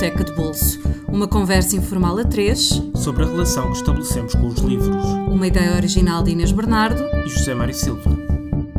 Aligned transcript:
Biblioteca 0.00 0.24
de 0.24 0.32
Bolso. 0.32 0.80
Uma 1.08 1.28
conversa 1.28 1.76
informal 1.76 2.16
a 2.16 2.24
três 2.24 2.70
sobre 2.94 3.22
a 3.22 3.26
relação 3.26 3.70
que 3.70 3.76
estabelecemos 3.76 4.34
com 4.34 4.46
os 4.46 4.58
livros. 4.60 5.04
Uma 5.28 5.46
ideia 5.46 5.76
original 5.76 6.22
de 6.22 6.30
Inês 6.30 6.52
Bernardo 6.52 7.02
e 7.22 7.28
José 7.28 7.54
Mário 7.54 7.74
Silva. 7.74 8.10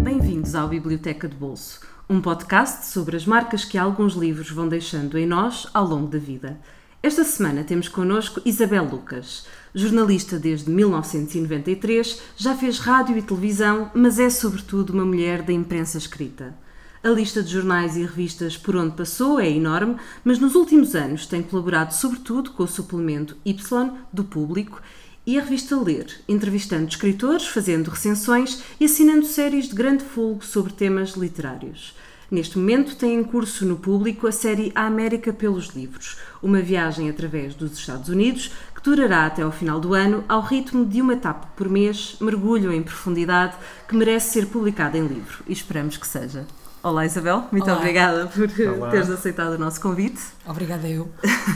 Bem-vindos 0.01 0.55
ao 0.55 0.67
Biblioteca 0.67 1.27
de 1.27 1.35
Bolso, 1.35 1.79
um 2.09 2.19
podcast 2.19 2.87
sobre 2.87 3.15
as 3.15 3.27
marcas 3.27 3.63
que 3.63 3.77
alguns 3.77 4.15
livros 4.15 4.49
vão 4.49 4.67
deixando 4.67 5.15
em 5.15 5.27
nós 5.27 5.67
ao 5.75 5.85
longo 5.85 6.07
da 6.07 6.17
vida. 6.17 6.59
Esta 7.03 7.23
semana 7.23 7.63
temos 7.63 7.87
connosco 7.87 8.41
Isabel 8.43 8.85
Lucas. 8.85 9.45
Jornalista 9.75 10.39
desde 10.39 10.71
1993, 10.71 12.19
já 12.35 12.55
fez 12.55 12.79
rádio 12.79 13.15
e 13.15 13.21
televisão, 13.21 13.91
mas 13.93 14.17
é 14.17 14.27
sobretudo 14.27 14.91
uma 14.91 15.05
mulher 15.05 15.43
da 15.43 15.53
imprensa 15.53 15.99
escrita. 15.99 16.55
A 17.03 17.09
lista 17.09 17.41
de 17.41 17.51
jornais 17.51 17.97
e 17.97 18.01
revistas 18.01 18.55
por 18.55 18.75
onde 18.75 18.95
passou 18.95 19.39
é 19.39 19.49
enorme, 19.49 19.95
mas 20.23 20.37
nos 20.37 20.53
últimos 20.53 20.93
anos 20.93 21.25
tem 21.25 21.41
colaborado 21.41 21.95
sobretudo 21.95 22.51
com 22.51 22.61
o 22.61 22.67
suplemento 22.67 23.35
Y 23.43 23.91
do 24.13 24.23
Público 24.23 24.79
e 25.25 25.39
a 25.39 25.41
revista 25.41 25.75
Ler, 25.75 26.21
entrevistando 26.29 26.87
escritores, 26.87 27.47
fazendo 27.47 27.89
recensões 27.89 28.61
e 28.79 28.85
assinando 28.85 29.25
séries 29.25 29.69
de 29.69 29.73
grande 29.73 30.03
folgo 30.03 30.45
sobre 30.45 30.73
temas 30.73 31.13
literários. 31.13 31.95
Neste 32.29 32.59
momento 32.59 32.95
tem 32.95 33.15
em 33.15 33.23
curso 33.23 33.65
no 33.65 33.77
público 33.77 34.27
a 34.27 34.31
série 34.31 34.71
A 34.75 34.85
América 34.85 35.33
pelos 35.33 35.69
Livros, 35.69 36.17
uma 36.41 36.61
viagem 36.61 37.09
através 37.09 37.55
dos 37.55 37.79
Estados 37.79 38.09
Unidos 38.09 38.51
que 38.75 38.83
durará 38.83 39.25
até 39.25 39.41
ao 39.41 39.51
final 39.51 39.79
do 39.79 39.95
ano 39.95 40.23
ao 40.29 40.41
ritmo 40.41 40.85
de 40.85 41.01
uma 41.01 41.13
etapa 41.13 41.47
por 41.55 41.67
mês, 41.67 42.15
mergulho 42.21 42.71
em 42.71 42.83
profundidade 42.83 43.55
que 43.87 43.95
merece 43.95 44.33
ser 44.33 44.45
publicada 44.45 44.99
em 44.99 45.07
livro 45.07 45.43
e 45.47 45.51
esperamos 45.51 45.97
que 45.97 46.07
seja. 46.07 46.45
Olá 46.83 47.05
Isabel, 47.05 47.43
muito 47.51 47.69
Olá. 47.69 47.77
obrigada 47.77 48.25
por 48.25 48.49
Olá. 48.75 48.89
teres 48.89 49.07
aceitado 49.07 49.53
o 49.53 49.57
nosso 49.57 49.79
convite. 49.79 50.19
Obrigada 50.47 50.87
eu, 50.87 51.11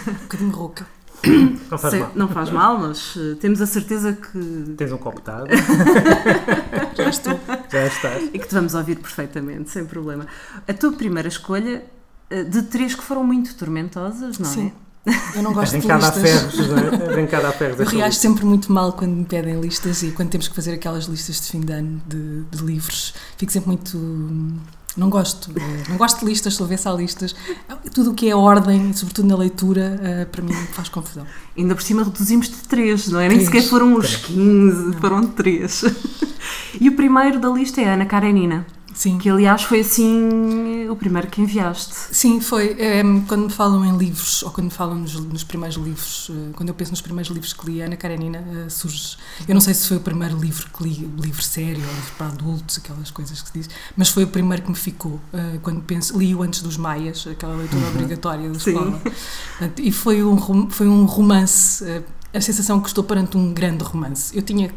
um 0.08 0.14
bocadinho 0.24 0.52
rouca. 0.52 0.86
Não 1.72 1.80
faz 1.80 1.92
Sei, 1.92 2.00
mal. 2.00 2.12
Não 2.14 2.28
faz 2.28 2.50
mal, 2.52 2.78
mas 2.78 3.16
uh, 3.16 3.36
temos 3.38 3.60
a 3.60 3.66
certeza 3.66 4.14
que. 4.14 4.76
Tens 4.78 4.92
um 4.92 5.00
copo 5.00 5.20
de 5.20 5.32
água. 5.32 5.48
Já 6.96 7.10
estou. 7.10 7.40
Já 7.72 7.88
estás. 7.88 8.30
E 8.32 8.38
que 8.38 8.48
te 8.48 8.54
vamos 8.54 8.76
ouvir 8.76 8.98
perfeitamente, 9.00 9.72
sem 9.72 9.84
problema. 9.86 10.28
A 10.68 10.74
tua 10.74 10.92
primeira 10.92 11.28
escolha, 11.28 11.84
uh, 12.32 12.44
de 12.44 12.62
três 12.62 12.94
que 12.94 13.02
foram 13.02 13.24
muito 13.24 13.56
tormentosas, 13.56 14.38
não 14.38 14.46
Sim. 14.50 14.72
é? 15.08 15.38
Eu 15.38 15.42
não 15.42 15.54
gosto 15.54 15.80
de 15.80 15.88
listas. 15.88 16.18
Ferros, 16.18 16.68
não 16.68 16.78
é? 16.78 17.14
Arrancada 17.14 17.50
a 17.50 17.52
ferros. 17.52 17.80
Eu 17.80 17.86
reajo 17.86 18.18
sempre 18.18 18.46
muito 18.46 18.72
mal 18.72 18.94
quando 18.94 19.14
me 19.14 19.26
pedem 19.26 19.60
listas 19.60 20.04
e 20.04 20.12
quando 20.12 20.30
temos 20.30 20.48
que 20.48 20.54
fazer 20.54 20.74
aquelas 20.74 21.06
listas 21.06 21.42
de 21.42 21.48
fim 21.48 21.62
de 21.62 21.74
ano 21.74 22.00
de, 22.08 22.44
de 22.44 22.64
livros. 22.64 23.16
Fico 23.38 23.52
sempre 23.52 23.70
muito 23.70 23.98
não 24.98 25.10
gosto. 25.10 25.52
Eh, 25.56 25.84
não 25.90 25.98
gosto 25.98 26.20
de 26.20 26.26
listas, 26.26 26.54
estou 26.54 26.66
a 26.66 26.68
ver 26.70 26.80
se 26.80 26.88
há 26.88 26.92
listas. 26.94 27.36
Tudo 27.94 28.12
o 28.12 28.14
que 28.14 28.30
é 28.30 28.36
ordem, 28.36 28.94
sobretudo 28.94 29.28
na 29.28 29.36
leitura, 29.36 30.00
eh, 30.02 30.26
para 30.26 30.42
mim 30.42 30.54
faz 30.74 30.90
confusão. 30.90 31.26
Ainda 31.58 31.76
por 31.76 31.82
cima 31.82 32.04
reduzimos 32.04 32.50
de 32.50 32.58
três, 32.58 33.08
não 33.08 33.20
é? 33.20 33.28
Nem 33.28 33.44
sequer 33.44 33.64
foram 33.64 33.96
os 33.96 34.16
15, 34.16 34.94
foram 35.00 35.28
três. 35.28 35.84
E 36.80 36.90
o 36.90 36.96
primeiro 36.96 37.40
da 37.40 37.50
lista 37.50 37.82
é 37.82 37.88
a 37.88 37.94
Ana 37.94 38.06
Karenina. 38.06 38.66
Sim. 38.96 39.18
Que 39.18 39.30
aliás 39.30 39.64
foi 39.64 39.82
assim 39.82 40.88
o 40.90 40.96
primeiro 40.96 41.28
que 41.28 41.42
enviaste. 41.42 41.94
Sim, 42.12 42.40
foi. 42.40 42.76
É, 42.80 43.04
quando 43.28 43.44
me 43.44 43.50
falam 43.52 43.86
em 43.86 43.98
livros, 43.98 44.42
ou 44.42 44.52
quando 44.52 44.66
me 44.66 44.72
falam 44.72 44.96
nos, 44.96 45.14
nos, 45.16 45.44
primeiros 45.44 45.76
livros, 45.76 46.32
eh, 46.32 46.52
quando 46.56 46.70
eu 46.70 46.76
penso 46.76 46.92
nos 46.92 47.02
primeiros 47.02 47.30
livros 47.30 47.52
que 47.52 47.70
li, 47.70 47.82
Ana 47.82 47.98
Karenina 47.98 48.40
uh, 48.40 48.70
surge. 48.70 49.18
Eu 49.48 49.54
não 49.54 49.62
sei 49.62 49.74
se 49.74 49.88
foi 49.90 49.98
o 49.98 50.00
primeiro 50.00 50.38
livro 50.40 50.68
que 50.72 50.84
li, 50.84 51.12
livro 51.20 51.42
sério, 51.44 51.84
ou 51.86 51.94
livro 51.94 52.14
para 52.18 52.28
adultos, 52.28 52.78
aquelas 52.78 53.12
coisas 53.12 53.42
que 53.42 53.48
se 53.50 53.54
diz, 53.54 53.70
mas 53.98 54.10
foi 54.10 54.24
o 54.24 54.28
primeiro 54.28 54.64
que 54.64 54.70
me 54.70 54.78
ficou. 54.78 55.20
Quando 55.62 55.82
penso, 55.82 56.18
li-o 56.18 56.42
antes 56.42 56.62
dos 56.62 56.78
Maias, 56.78 57.28
aquela 57.28 57.56
leitura 57.56 57.84
uhum. 57.84 57.90
obrigatória 57.90 58.50
da 58.50 58.58
escola. 58.58 59.02
E 59.78 59.92
foi 59.92 60.24
um, 60.24 60.70
foi 60.70 60.88
um 60.88 61.06
romance. 61.06 61.84
A 62.34 62.42
sensação 62.42 62.80
que 62.82 62.88
estou 62.88 63.04
perante 63.04 63.38
um 63.38 63.54
grande 63.54 63.84
romance. 63.84 64.36
Eu 64.36 64.42
tinha 64.42 64.70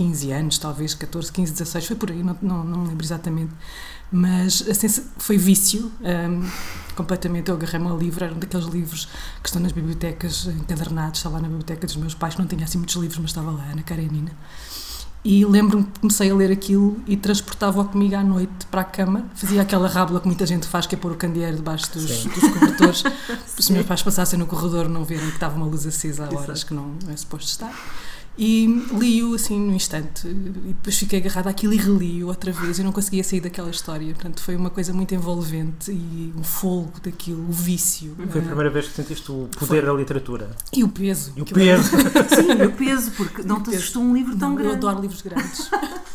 15 0.00 0.32
anos, 0.32 0.58
talvez 0.58 0.94
14, 0.94 1.30
15, 1.30 1.52
16, 1.52 1.86
foi 1.88 1.96
por 1.96 2.10
aí, 2.10 2.22
não, 2.22 2.34
não, 2.40 2.64
não 2.64 2.84
lembro 2.84 3.04
exatamente. 3.04 3.52
Mas 4.10 4.66
assim, 4.66 4.88
foi 5.18 5.36
vício, 5.36 5.92
um, 6.00 6.48
completamente. 6.96 7.50
Eu 7.50 7.54
agarrei-me 7.54 7.86
ao 7.86 7.98
livro, 7.98 8.24
era 8.24 8.32
um 8.32 8.38
daqueles 8.38 8.64
livros 8.64 9.04
que 9.42 9.48
estão 9.50 9.60
nas 9.60 9.72
bibliotecas 9.72 10.46
encadernados, 10.46 11.18
estava 11.18 11.34
lá 11.34 11.42
na 11.42 11.48
biblioteca 11.48 11.86
dos 11.86 11.96
meus 11.96 12.14
pais, 12.14 12.34
não 12.38 12.46
tinha 12.46 12.64
assim 12.64 12.78
muitos 12.78 12.96
livros, 12.96 13.18
mas 13.18 13.28
estava 13.30 13.50
lá, 13.50 13.62
Ana 13.70 13.82
Karenina. 13.82 14.32
E 15.22 15.44
lembro-me 15.44 15.84
que 15.84 16.00
comecei 16.00 16.30
a 16.30 16.34
ler 16.34 16.50
aquilo 16.50 16.98
e 17.06 17.14
transportava-o 17.14 17.84
comigo 17.84 18.16
à 18.16 18.24
noite 18.24 18.64
para 18.70 18.80
a 18.80 18.84
cama. 18.84 19.26
Fazia 19.34 19.60
aquela 19.60 19.86
rábula 19.86 20.18
que 20.18 20.26
muita 20.26 20.46
gente 20.46 20.66
faz, 20.66 20.86
que 20.86 20.94
é 20.94 20.98
pôr 20.98 21.12
o 21.12 21.14
candeeiro 21.14 21.56
debaixo 21.56 21.92
dos, 21.92 22.06
dos 22.24 22.48
cobertores, 22.54 23.02
para 23.28 23.38
os 23.58 23.68
meus 23.68 23.84
pais 23.84 24.02
passassem 24.02 24.38
no 24.38 24.46
corredor 24.46 24.88
não 24.88 25.04
verem 25.04 25.26
que 25.26 25.34
estava 25.34 25.56
uma 25.56 25.66
luz 25.66 25.86
acesa 25.86 26.26
a 26.26 26.34
horas 26.34 26.64
que 26.64 26.72
não 26.72 26.94
é 27.06 27.14
suposto 27.18 27.50
estar. 27.50 27.74
E 28.38 28.66
li-o 28.92 29.34
assim 29.34 29.58
no 29.58 29.74
instante. 29.74 30.26
E 30.26 30.72
depois 30.72 30.96
fiquei 30.96 31.18
agarrada 31.18 31.50
àquilo 31.50 31.74
e 31.74 31.76
reli-o 31.76 32.28
outra 32.28 32.52
vez. 32.52 32.78
Eu 32.78 32.84
não 32.84 32.92
conseguia 32.92 33.22
sair 33.22 33.40
daquela 33.40 33.70
história. 33.70 34.14
Portanto, 34.14 34.40
foi 34.40 34.56
uma 34.56 34.70
coisa 34.70 34.92
muito 34.92 35.14
envolvente 35.14 35.90
e 35.90 36.32
o 36.36 36.42
fogo 36.42 36.92
daquilo, 37.02 37.46
o 37.48 37.52
vício. 37.52 38.16
Foi 38.30 38.40
a 38.40 38.44
primeira 38.44 38.70
vez 38.70 38.88
que 38.88 38.94
sentiste 38.94 39.30
o 39.30 39.48
poder 39.58 39.82
foi. 39.82 39.82
da 39.82 39.92
literatura. 39.92 40.50
E 40.72 40.82
o 40.82 40.88
peso. 40.88 41.32
E 41.36 41.42
o 41.42 41.44
peso. 41.44 41.90
Sim, 42.34 42.62
o 42.64 42.72
peso, 42.72 43.10
porque 43.12 43.42
não 43.42 43.62
te 43.62 43.70
assustou 43.70 44.02
um 44.02 44.14
livro 44.14 44.36
tão 44.36 44.50
não, 44.50 44.56
grande. 44.56 44.70
Eu 44.70 44.76
adoro 44.76 45.00
livros 45.02 45.22
grandes. 45.22 45.70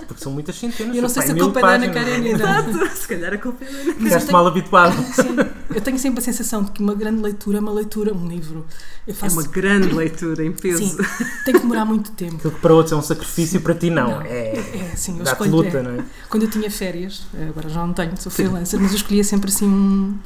Porque 0.08 0.24
são 0.24 0.32
muitas 0.32 0.56
centenas. 0.56 0.96
Eu 0.96 1.02
não 1.02 1.10
sei 1.10 1.24
se 1.24 1.32
a 1.32 1.36
culpa 1.36 1.60
é 1.60 1.62
da 1.62 1.70
Ana 1.70 1.90
Karenina. 1.90 2.36
Exato, 2.36 2.98
se 2.98 3.08
calhar 3.08 3.34
a 3.34 3.38
culpa 3.38 3.64
é 3.64 3.68
da 3.68 3.74
Ana 3.74 3.84
Karenina. 3.86 4.08
Estás 4.08 4.30
mal 4.32 4.48
habituado. 4.48 4.96
Sim, 5.14 5.36
eu 5.74 5.82
tenho 5.82 5.98
sempre 6.00 6.20
a 6.20 6.24
sensação 6.24 6.64
de 6.64 6.72
que 6.72 6.82
uma 6.82 6.96
grande 6.96 7.22
leitura 7.22 7.58
é 7.58 7.62
uma 7.62 7.72
leitura, 7.72 8.14
um 8.14 8.28
livro. 8.28 8.66
Faço... 9.14 9.40
É 9.40 9.42
uma 9.42 9.48
grande 9.52 9.94
leitura 9.94 10.44
em 10.44 10.52
peso. 10.52 10.78
Sim, 10.78 10.98
tem 11.44 11.54
que 11.54 11.60
demorar 11.60 11.86
muito 11.86 12.05
tempo. 12.12 12.36
Aquilo 12.36 12.54
que 12.54 12.62
para 12.62 12.74
outros 12.74 12.92
é 12.92 12.96
um 12.96 13.02
sacrifício, 13.02 13.62
para 13.62 13.76
ti 13.76 13.90
não. 13.90 14.10
não 14.10 14.22
é, 14.22 14.58
é, 14.58 14.94
sim, 14.96 15.18
eu 15.18 15.24
escolho, 15.24 15.52
luta, 15.52 15.78
é, 15.78 15.82
não 15.82 15.92
é? 16.00 16.06
Quando 16.30 16.44
eu 16.44 16.50
tinha 16.50 16.70
férias, 16.70 17.24
agora 17.50 17.70
já 17.70 17.86
não 17.86 17.94
tenho, 17.94 18.16
sou 18.18 18.32
freelancer, 18.32 18.80
mas 18.80 18.92
eu 18.92 18.98
escolhia 18.98 19.24
sempre 19.24 19.50
assim 19.50 19.68
um 19.68 20.18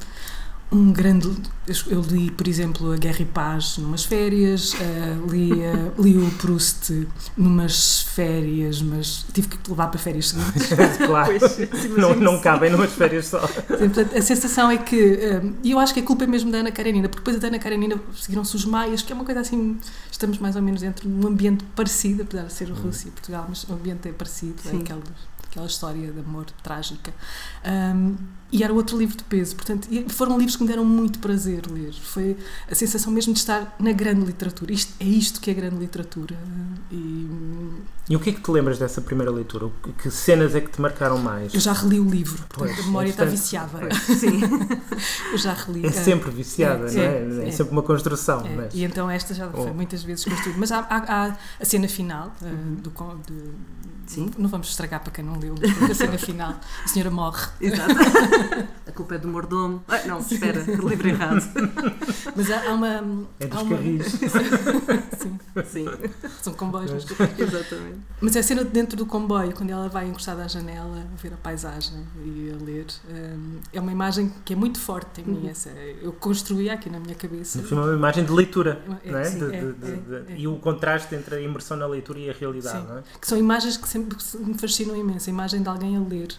um 0.71 0.91
grande. 0.91 1.29
Eu 1.87 2.01
li, 2.01 2.31
por 2.31 2.47
exemplo, 2.47 2.91
A 2.91 2.97
Guerra 2.97 3.21
e 3.21 3.25
Paz 3.25 3.77
numas 3.77 4.05
férias, 4.05 4.73
uh, 4.73 5.31
li, 5.31 5.51
uh, 5.51 6.01
li 6.01 6.17
o 6.17 6.29
Proust 6.31 7.07
numas 7.35 8.01
férias, 8.01 8.81
mas 8.81 9.25
tive 9.33 9.47
que 9.47 9.57
levar 9.69 9.87
para 9.87 9.99
férias 9.99 10.29
seguintes. 10.29 10.67
claro, 11.05 11.33
pois, 11.39 11.89
não, 11.97 12.15
não 12.15 12.39
cabem 12.39 12.69
numas 12.71 12.91
férias 12.91 13.27
só. 13.27 13.39
Portanto, 13.39 14.15
a 14.15 14.21
sensação 14.21 14.69
é 14.69 14.77
que. 14.77 14.95
Eh, 14.95 15.41
e 15.63 15.71
eu 15.71 15.79
acho 15.79 15.93
que 15.93 15.99
a 15.99 16.03
culpa 16.03 16.23
é 16.23 16.27
mesmo 16.27 16.51
da 16.51 16.59
Ana 16.59 16.71
Karenina, 16.71 17.07
porque 17.07 17.21
depois 17.21 17.39
da 17.39 17.47
Ana 17.47 17.59
Karenina 17.59 17.99
seguiram-se 18.15 18.55
os 18.55 18.65
Maias, 18.65 19.01
que 19.01 19.11
é 19.11 19.15
uma 19.15 19.25
coisa 19.25 19.41
assim. 19.41 19.77
Estamos 20.11 20.37
mais 20.37 20.55
ou 20.55 20.61
menos 20.61 20.81
dentro 20.81 21.07
de 21.07 21.13
um 21.13 21.27
ambiente 21.27 21.63
parecido, 21.75 22.23
apesar 22.23 22.43
de 22.43 22.53
ser 22.53 22.69
Rússia 22.69 23.07
e 23.07 23.11
Portugal, 23.11 23.45
mas 23.47 23.63
o 23.63 23.73
ambiente 23.73 24.07
é 24.07 24.11
parecido, 24.11 24.55
é 24.65 24.75
aquela, 24.77 25.01
aquela 25.49 25.65
história 25.65 26.11
de 26.11 26.19
amor 26.19 26.45
trágica. 26.63 27.13
Um, 27.65 28.15
e 28.51 28.63
era 28.63 28.73
outro 28.73 28.97
livro 28.97 29.17
de 29.17 29.23
peso. 29.23 29.55
Portanto, 29.55 29.87
foram 30.09 30.37
livros 30.37 30.55
que 30.55 30.63
me 30.63 30.69
deram 30.69 30.85
muito 30.85 31.19
prazer 31.19 31.69
ler. 31.69 31.93
Foi 31.93 32.37
a 32.69 32.75
sensação 32.75 33.11
mesmo 33.11 33.33
de 33.33 33.39
estar 33.39 33.75
na 33.79 33.91
grande 33.91 34.25
literatura. 34.25 34.71
Isto, 34.73 34.93
é 34.99 35.05
isto 35.05 35.39
que 35.39 35.51
é 35.51 35.53
grande 35.53 35.77
literatura. 35.77 36.37
E, 36.91 37.27
e 38.09 38.15
o 38.15 38.19
que 38.19 38.31
é 38.31 38.33
que 38.33 38.41
te 38.41 38.49
lembras 38.49 38.79
dessa 38.79 39.01
primeira 39.01 39.31
leitura? 39.31 39.69
Que 40.01 40.09
cenas 40.09 40.55
é 40.55 40.61
que 40.61 40.71
te 40.71 40.81
marcaram 40.81 41.19
mais? 41.19 41.53
Eu 41.53 41.59
já 41.59 41.73
reli 41.73 41.99
o 41.99 42.09
livro, 42.09 42.37
portanto 42.49 42.73
pois, 42.75 42.79
a 42.79 42.83
memória 42.83 43.09
é 43.09 43.11
está 43.11 43.23
viciada. 43.25 43.93
Sim. 43.95 44.41
Eu 45.31 45.37
já 45.37 45.53
reli. 45.53 45.85
É 45.85 45.91
sempre 45.91 46.31
viciada, 46.31 46.91
é, 46.91 47.23
não 47.25 47.41
é? 47.41 47.45
É, 47.45 47.49
é 47.49 47.51
sempre 47.51 47.71
uma 47.71 47.83
construção. 47.83 48.43
É. 48.45 48.55
Mas... 48.55 48.73
E 48.73 48.83
então 48.83 49.09
esta 49.11 49.35
já 49.35 49.47
foi 49.49 49.69
oh. 49.69 49.73
muitas 49.75 50.01
vezes 50.01 50.25
construída. 50.25 50.59
Mas 50.59 50.71
há, 50.71 50.79
há, 50.79 51.27
há, 51.27 51.37
a 51.59 51.65
cena 51.65 51.87
final 51.87 52.33
uh, 52.41 52.81
do, 52.81 52.89
de, 53.27 53.51
Sim. 54.09 54.31
Não 54.39 54.49
vamos 54.49 54.69
estragar 54.69 55.01
para 55.01 55.11
quem 55.11 55.23
não 55.23 55.37
leu, 55.37 55.53
porque 55.53 55.91
a 55.91 55.93
cena 55.93 56.17
final, 56.17 56.55
a 56.83 56.87
senhora 56.87 57.11
morre. 57.11 57.47
Exato. 57.61 57.93
A 58.87 58.91
culpa 58.91 59.13
é 59.13 59.17
do 59.19 59.27
mordomo. 59.27 59.83
Ah, 59.87 60.01
não, 60.07 60.17
espera, 60.19 60.61
livro 60.61 61.07
errado. 61.07 61.47
Mas 62.35 62.49
há, 62.49 62.71
há 62.71 62.73
uma. 62.73 63.27
É 63.39 63.45
dos 63.45 63.59
há 63.59 63.61
uma... 63.61 63.77
Sim. 65.15 65.39
Sim. 65.63 65.85
São 66.41 66.53
comboios. 66.55 67.05
Exatamente. 67.37 67.98
Mas 68.21 68.35
é 68.35 68.39
a 68.39 68.43
cena 68.43 68.63
dentro 68.63 68.97
do 68.97 69.05
comboio, 69.05 69.53
quando 69.53 69.69
ela 69.69 69.87
vai 69.87 70.07
encostada 70.07 70.43
à 70.43 70.47
janela, 70.47 71.05
a 71.11 71.21
ver 71.21 71.33
a 71.33 71.37
paisagem 71.37 72.05
e 72.23 72.51
a 72.51 72.63
ler. 72.63 72.85
Um, 73.09 73.59
é 73.71 73.79
uma 73.79 73.91
imagem 73.91 74.31
que 74.43 74.53
é 74.53 74.55
muito 74.55 74.79
forte 74.79 75.21
em 75.21 75.23
mim. 75.25 75.43
Uhum. 75.43 75.49
Essa, 75.49 75.69
eu 76.01 76.11
construí 76.13 76.69
aqui 76.69 76.89
na 76.89 76.99
minha 76.99 77.15
cabeça. 77.15 77.59
É 77.59 77.73
uma 77.73 77.93
imagem 77.93 78.23
de 78.23 78.31
leitura, 78.31 78.81
é, 79.03 79.11
não 79.11 79.19
é? 79.19 79.23
Sim, 79.23 79.39
de, 79.39 79.55
é, 79.55 79.61
de, 79.61 79.73
de, 79.73 80.33
é, 80.33 80.37
E 80.37 80.47
o 80.47 80.57
contraste 80.57 81.15
entre 81.15 81.35
a 81.35 81.41
imersão 81.41 81.77
na 81.77 81.87
leitura 81.87 82.19
e 82.19 82.29
a 82.29 82.33
realidade, 82.33 82.81
sim. 82.81 82.87
não 82.87 82.97
é? 82.99 83.03
Que 83.19 83.27
são 83.27 83.37
imagens 83.37 83.77
que 83.77 83.87
sempre 83.87 84.17
me 84.39 84.57
fascinam 84.57 84.95
imenso. 84.95 85.29
A 85.29 85.33
imagem 85.33 85.61
de 85.61 85.69
alguém 85.69 85.95
a 85.95 85.99
ler 85.99 86.29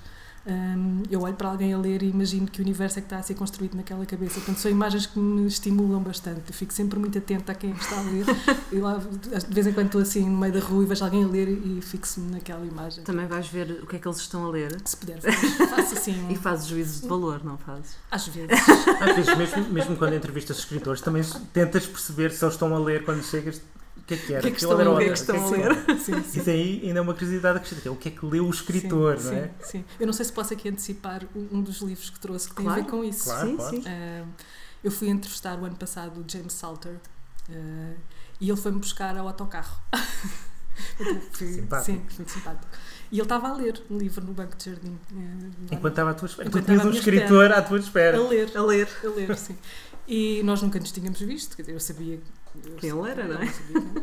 Um, 0.46 1.02
eu 1.10 1.20
olho 1.20 1.34
para 1.34 1.48
alguém 1.48 1.74
a 1.74 1.78
ler 1.78 2.02
e 2.02 2.08
imagino 2.08 2.46
que 2.46 2.60
o 2.60 2.64
universo 2.64 2.98
é 2.98 3.02
que 3.02 3.06
está 3.06 3.18
a 3.18 3.22
ser 3.22 3.34
construído 3.34 3.74
naquela 3.74 4.04
cabeça. 4.06 4.34
Portanto, 4.36 4.58
são 4.58 4.70
imagens 4.70 5.06
que 5.06 5.18
me 5.18 5.46
estimulam 5.46 6.02
bastante. 6.02 6.42
Eu 6.48 6.54
fico 6.54 6.72
sempre 6.72 6.98
muito 6.98 7.18
atenta 7.18 7.52
a 7.52 7.54
quem 7.54 7.72
que 7.72 7.82
está 7.82 7.98
a 7.98 8.02
ler. 8.02 8.24
e 8.72 8.76
lá, 8.76 8.96
de 8.96 9.54
vez 9.54 9.66
em 9.66 9.72
quando 9.72 9.86
estou 9.86 10.00
assim 10.00 10.28
no 10.28 10.38
meio 10.38 10.52
da 10.52 10.60
rua 10.60 10.82
e 10.82 10.86
vejo 10.86 11.04
alguém 11.04 11.24
a 11.24 11.26
ler 11.28 11.48
e 11.48 11.80
fixo-me 11.82 12.32
naquela 12.32 12.64
imagem. 12.64 13.04
Também 13.04 13.26
vais 13.26 13.48
ver 13.48 13.80
o 13.82 13.86
que 13.86 13.96
é 13.96 13.98
que 13.98 14.08
eles 14.08 14.18
estão 14.18 14.46
a 14.46 14.50
ler? 14.50 14.76
Se 14.84 14.96
puder, 14.96 15.20
faço, 15.20 15.66
faço 15.68 15.94
assim. 15.94 16.10
E 16.30 16.36
fazes 16.36 16.66
juízos 16.66 17.02
de 17.02 17.08
valor, 17.08 17.44
não 17.44 17.58
fazes? 17.58 17.96
Às 18.10 18.28
vezes. 18.28 18.50
Às 19.00 19.16
vezes, 19.16 19.36
mesmo, 19.36 19.72
mesmo 19.72 19.96
quando 19.96 20.14
entrevistas 20.14 20.58
escritores, 20.58 21.00
também 21.00 21.22
tentas 21.52 21.86
perceber 21.86 22.30
se 22.30 22.44
eles 22.44 22.54
estão 22.54 22.74
a 22.74 22.78
ler 22.78 23.04
quando 23.04 23.22
chegas 23.22 23.60
que 24.10 24.14
é 24.14 24.16
que 24.16 24.32
era? 24.34 24.38
O 24.38 24.42
que 24.42 24.48
é 24.48 24.50
que 24.50 24.56
estão, 24.58 24.72
a, 24.72 24.98
que 24.98 25.04
é 25.04 25.06
que 25.06 25.12
estão 25.12 25.46
a 25.46 25.50
ler? 25.50 25.98
Sim, 25.98 26.22
sim. 26.22 26.38
Isso 26.40 26.50
aí 26.50 26.80
ainda 26.84 26.98
é 26.98 27.02
uma 27.02 27.14
curiosidade 27.14 27.58
acrescida. 27.58 27.92
O 27.92 27.96
que 27.96 28.08
é 28.08 28.10
que 28.10 28.26
leu 28.26 28.46
o 28.46 28.50
escritor, 28.50 29.18
sim, 29.18 29.26
não 29.26 29.34
é? 29.34 29.42
Sim, 29.46 29.52
sim. 29.62 29.84
Eu 29.98 30.06
não 30.06 30.12
sei 30.12 30.24
se 30.24 30.32
posso 30.32 30.52
aqui 30.52 30.68
antecipar 30.68 31.22
um 31.34 31.62
dos 31.62 31.80
livros 31.80 32.10
que 32.10 32.18
trouxe 32.18 32.48
que 32.48 32.56
claro, 32.56 32.74
tem 32.74 32.82
a 32.82 32.84
ver 32.84 32.90
com 32.90 33.04
isso. 33.04 33.24
Claro, 33.24 33.48
sim, 33.48 33.56
claro. 33.56 33.76
sim. 33.76 33.82
Uh, 33.82 34.28
eu 34.82 34.90
fui 34.90 35.08
entrevistar 35.08 35.58
o 35.58 35.64
ano 35.64 35.76
passado 35.76 36.20
o 36.20 36.24
James 36.30 36.52
Salter 36.52 36.94
uh, 37.48 37.96
e 38.40 38.48
ele 38.48 38.56
foi-me 38.56 38.78
buscar 38.78 39.16
ao 39.16 39.26
autocarro. 39.28 39.80
fui, 41.32 41.52
simpático. 41.52 41.84
Sim, 41.84 42.06
foi 42.08 42.24
simpático. 42.26 42.72
E 43.12 43.16
ele 43.16 43.22
estava 43.22 43.48
a 43.48 43.54
ler 43.54 43.82
um 43.90 43.98
livro 43.98 44.24
no 44.24 44.32
banco 44.32 44.56
de 44.56 44.70
jardim. 44.70 44.98
Uh, 45.12 45.50
Enquanto 45.72 45.92
estava 45.92 46.10
à 46.10 46.14
tua 46.14 46.26
espera. 46.26 46.48
Enquanto 46.48 46.64
tu 46.64 46.66
tinhas 46.66 46.80
estava 46.80 46.94
um 46.94 46.98
escritor 46.98 47.44
espera. 47.44 47.58
à 47.58 47.62
tua 47.62 47.78
espera. 47.78 48.18
a 48.18 48.28
ler, 48.28 48.56
A 48.56 48.62
ler. 48.62 48.88
a 49.04 49.08
ler, 49.08 49.36
sim. 49.36 49.56
E 50.08 50.42
nós 50.42 50.60
nunca 50.60 50.80
nos 50.80 50.90
tínhamos 50.90 51.20
visto, 51.20 51.54
quer 51.54 51.62
dizer, 51.62 51.74
eu 51.74 51.80
sabia. 51.80 52.18
Eu 52.64 52.72
Quem 52.76 52.90
ele 52.90 53.10
era, 53.10 53.24
não 53.28 53.40
é? 53.40 53.48
eu? 53.74 54.02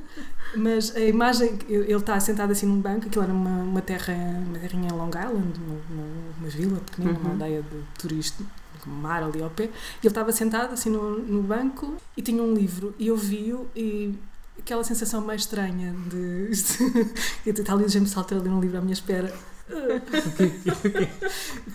Mas 0.56 0.96
a 0.96 1.00
imagem, 1.02 1.58
ele 1.68 1.94
está 1.94 2.20
sentado 2.20 2.52
assim 2.52 2.66
num 2.66 2.80
banco, 2.80 3.08
aquilo 3.08 3.24
era 3.24 3.34
uma, 3.34 3.50
uma, 3.64 3.82
terra, 3.82 4.14
uma 4.46 4.58
terrinha 4.58 4.88
em 4.88 4.92
Long 4.96 5.10
Island, 5.10 5.60
uma, 5.60 5.76
uma, 5.90 6.08
uma 6.40 6.48
vila 6.50 6.80
pequenina, 6.80 7.18
uma 7.20 7.26
Uhum. 7.28 7.32
aldeia 7.34 7.62
de 7.62 7.78
turismo, 8.00 8.48
com 8.82 8.90
mar 8.90 9.22
ali 9.24 9.42
ao 9.42 9.50
pé. 9.50 9.64
E 9.66 9.68
ele 9.68 10.08
estava 10.08 10.32
sentado 10.32 10.74
assim 10.74 10.90
no, 10.90 11.20
no 11.20 11.44
banco 11.44 11.96
e 12.16 12.22
tinha 12.22 12.42
um 12.42 12.54
livro, 12.54 12.96
e 12.98 13.08
eu 13.08 13.18
vi-o 13.18 13.68
e 13.76 14.16
aquela 14.58 14.84
sensação 14.84 15.22
mais 15.22 15.42
estranha 15.42 15.94
de. 16.10 16.50
eu 17.46 17.54
está 17.54 17.74
ali 17.74 17.84
o 17.84 17.90
James 17.90 18.10
Salter 18.12 18.38
a 18.38 18.42
ler 18.42 18.50
um 18.50 18.60
livro 18.62 18.78
à 18.78 18.82
minha 18.82 18.94
espera. 18.94 19.34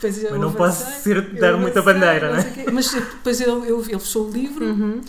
Eu 0.03 0.31
Mas 0.31 0.41
não 0.41 0.53
posso 0.53 1.03
ser, 1.03 1.17
eu 1.19 1.35
dar 1.41 1.57
muita 1.59 1.83
bandeira, 1.83 2.31
não 2.33 2.39
é? 2.39 2.71
Mas 2.71 2.91
depois 2.91 3.41
ele, 3.41 3.51
eu, 3.51 3.81
ele 3.83 3.99
fechou 3.99 4.29
o 4.29 4.31
livro 4.33 4.65
Uhum. 4.65 5.01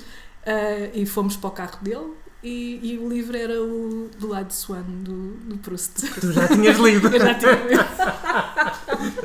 Ah, 0.46 0.90
e 0.94 1.06
fomos 1.06 1.36
para 1.38 1.48
o 1.48 1.52
carro 1.52 1.78
dele. 1.82 2.14
E, 2.44 2.80
e 2.84 2.98
o 2.98 3.08
livro 3.08 3.38
era 3.38 3.54
o 3.64 4.10
do 4.20 4.28
lado 4.28 4.48
de 4.48 4.54
Swan, 4.54 4.82
do, 4.82 5.32
do 5.46 5.58
Proust. 5.60 5.94
Tu 6.20 6.34
já 6.34 6.46
tinhas 6.46 6.78
lido. 6.78 7.08
Eu 7.16 7.20
já 7.22 7.36
tinha 7.36 7.54
lido. 7.54 7.86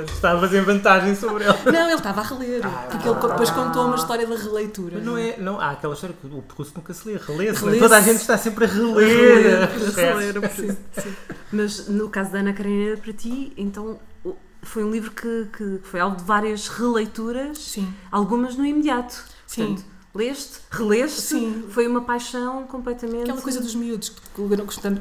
Estavas 0.05 0.55
em 0.55 0.61
vantagem 0.61 1.17
sobre 1.17 1.43
ele. 1.43 1.73
Não, 1.73 1.87
ele 1.87 1.95
estava 1.95 2.21
a 2.21 2.25
reler. 2.25 2.65
Ah. 2.65 2.87
porque 2.91 3.09
ele 3.09 3.19
depois 3.21 3.51
contou 3.51 3.87
uma 3.87 3.97
história 3.97 4.25
da 4.25 4.37
releitura. 4.37 4.99
Mas 4.99 5.05
não 5.05 5.19
é, 5.19 5.37
não, 5.37 5.61
há 5.61 5.71
aquela 5.73 5.95
história 5.95 6.15
que 6.21 6.29
o 6.29 6.43
Proust 6.43 6.77
nunca 6.77 6.95
se 6.95 7.09
lê, 7.09 7.17
relê-se. 7.17 7.61
Relê-se. 7.65 7.81
Toda 7.81 7.97
a 7.97 8.01
gente 8.01 8.21
está 8.21 8.39
sempre 8.39 8.67
a 8.67 8.69
reler. 8.69 9.09
Reler, 9.09 9.77
Esquece. 9.77 10.01
reler 10.01 10.51
Sim, 10.55 10.77
sim. 10.93 11.17
Mas 11.51 11.89
no 11.89 12.09
caso 12.09 12.31
da 12.31 12.39
Ana 12.39 12.53
Karenina, 12.53 12.97
para 12.97 13.13
ti, 13.13 13.53
então 13.57 13.99
foi 14.63 14.85
um 14.85 14.91
livro 14.93 15.11
que, 15.11 15.49
que 15.57 15.81
foi 15.83 15.99
alvo 15.99 16.17
de 16.17 16.23
várias 16.23 16.69
releituras, 16.69 17.59
Sim, 17.59 17.93
algumas 18.13 18.57
no 18.57 18.65
imediato. 18.65 19.25
sim. 19.47 19.67
Portanto, 19.75 19.98
leste, 20.19 20.59
releste, 20.71 21.21
Sim. 21.21 21.65
foi 21.71 21.87
uma 21.87 22.01
paixão 22.03 22.65
completamente. 22.65 23.23
Aquela 23.23 23.41
coisa 23.41 23.61
dos 23.61 23.75
miúdos 23.75 24.09
que 24.11 24.43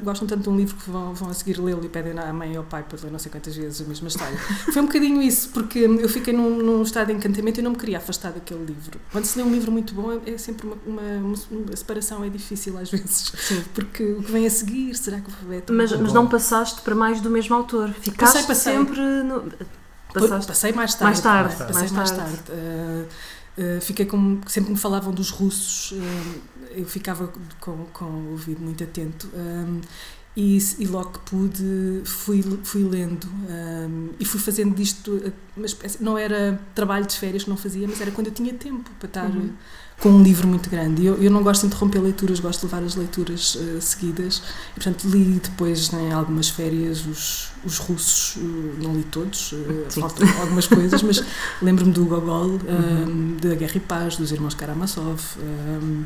gostam, 0.04 0.28
tanto 0.28 0.44
de 0.44 0.50
um 0.50 0.56
livro 0.56 0.76
que 0.76 0.90
vão, 0.90 1.14
vão 1.14 1.30
a 1.30 1.34
seguir 1.34 1.60
lê-lo 1.60 1.84
e 1.84 1.90
pedem 1.90 2.18
à 2.18 2.32
mãe 2.32 2.54
e 2.54 2.58
ao 2.58 2.64
pai 2.64 2.84
para 2.88 2.98
ler 3.04 3.12
não 3.12 3.20
sei 3.20 3.32
quantas 3.32 3.56
vezes 3.56 3.82
a 3.82 3.86
mesma 3.86 4.08
história. 4.08 4.38
Foi 4.72 4.82
um 4.82 4.86
bocadinho 4.86 5.22
isso, 5.22 5.50
porque 5.50 5.80
eu 5.80 6.08
fiquei 6.08 6.34
num, 6.34 6.58
num 6.58 6.82
estado 6.84 7.08
de 7.08 7.14
encantamento 7.14 7.60
e 7.60 7.64
não 7.64 7.72
me 7.72 7.78
queria 7.78 7.98
afastar 7.98 8.32
daquele 8.32 8.64
livro. 8.66 9.00
Quando 9.12 9.26
se 9.26 9.38
lê 9.38 9.44
um 9.44 9.52
livro 9.52 9.72
muito 9.72 9.94
bom, 9.94 10.12
é, 10.26 10.32
é 10.32 10.38
sempre 10.38 10.68
uma, 10.68 10.76
uma, 10.86 11.02
uma- 11.52 11.74
a 11.74 11.76
separação 11.76 12.24
é 12.24 12.30
difícil 12.30 12.78
às 12.78 12.90
vezes. 12.92 13.32
Sim. 13.38 13.64
Porque 13.74 14.04
o 14.04 14.22
que 14.24 14.32
vem 14.32 14.46
a 14.46 14.50
seguir, 14.50 14.96
será 14.96 15.20
que 15.20 15.32
é 15.54 15.62
tão 15.62 15.76
Mas, 15.76 15.92
mas 15.94 16.14
não 16.14 16.28
passaste 16.28 16.82
para 16.82 16.94
mais 16.96 17.20
do 17.22 17.30
mesmo 17.30 17.56
autor. 17.56 17.90
Ficaste 18.00 18.34
Passei, 18.46 18.48
passei. 18.48 18.78
sempre 18.78 19.00
no. 19.24 19.52
Passaste. 20.14 20.48
Passei 20.48 20.72
mais 20.72 20.94
tarde. 20.96 21.04
Mais 21.04 21.20
tarde, 21.22 21.56
Passei 21.58 21.74
mais 21.74 21.92
mais 21.92 22.12
tarde. 22.12 22.38
tarde. 22.38 22.52
Uh, 22.62 23.06
uh, 23.58 23.82
fiquei 23.82 24.06
com. 24.06 24.40
Sempre 24.48 24.72
me 24.72 24.78
falavam 24.78 25.14
dos 25.14 25.30
russos, 25.30 25.92
uh, 25.92 26.42
eu 26.72 26.86
ficava 26.86 27.32
com, 27.60 27.86
com 27.94 28.06
o 28.06 28.32
ouvido 28.32 28.62
muito 28.62 28.84
atento. 28.84 29.30
um, 29.36 29.82
e, 30.40 30.60
e 30.78 30.86
logo 30.86 31.14
que 31.14 31.20
pude, 31.32 32.02
fui, 32.06 32.44
fui 32.64 32.84
lendo 32.84 33.26
um, 33.26 34.10
e 34.20 34.24
fui 34.24 34.40
fazendo 34.40 34.76
disto. 34.76 35.34
Uma 35.56 35.66
espécie, 35.66 36.04
não 36.04 36.16
era 36.16 36.62
trabalho 36.76 37.08
de 37.08 37.18
férias 37.18 37.44
que 37.44 37.50
não 37.50 37.58
fazia, 37.58 37.88
mas 37.88 38.00
era 38.00 38.12
quando 38.12 38.28
eu 38.28 38.34
tinha 38.34 38.54
tempo 38.54 38.88
para 39.00 39.08
estar. 39.08 39.30
Uhum. 39.32 39.54
Com 40.00 40.10
um 40.10 40.22
livro 40.22 40.48
muito 40.48 40.70
grande. 40.70 41.04
Eu, 41.06 41.16
eu 41.22 41.32
não 41.32 41.42
gosto 41.42 41.62
de 41.62 41.68
interromper 41.68 42.00
leituras, 42.00 42.40
gosto 42.40 42.60
de 42.60 42.66
levar 42.74 42.86
as 42.86 42.96
leituras 42.96 43.56
uh, 43.56 43.82
seguidas. 43.82 44.44
E, 44.72 44.76
portanto, 44.76 45.08
li 45.08 45.40
depois, 45.44 45.92
em 45.92 46.14
algumas 46.14 46.50
férias, 46.50 47.04
os, 47.06 47.50
os 47.66 47.80
russos, 47.80 48.36
uh, 48.36 48.40
não 48.84 48.94
li 48.96 49.04
todos, 49.06 49.54
uh, 49.54 49.86
faltam 49.90 50.28
algumas 50.40 50.68
coisas, 50.68 51.02
mas 51.02 51.24
lembro-me 51.64 51.92
do 51.92 52.06
Gogol, 52.06 52.60
um, 52.70 53.38
da 53.42 53.56
Guerra 53.56 53.74
e 53.78 53.80
Paz, 53.80 54.18
dos 54.18 54.32
irmãos 54.32 54.54
Karamazov. 54.54 55.20
um, 55.40 56.04
uh, 56.04 56.06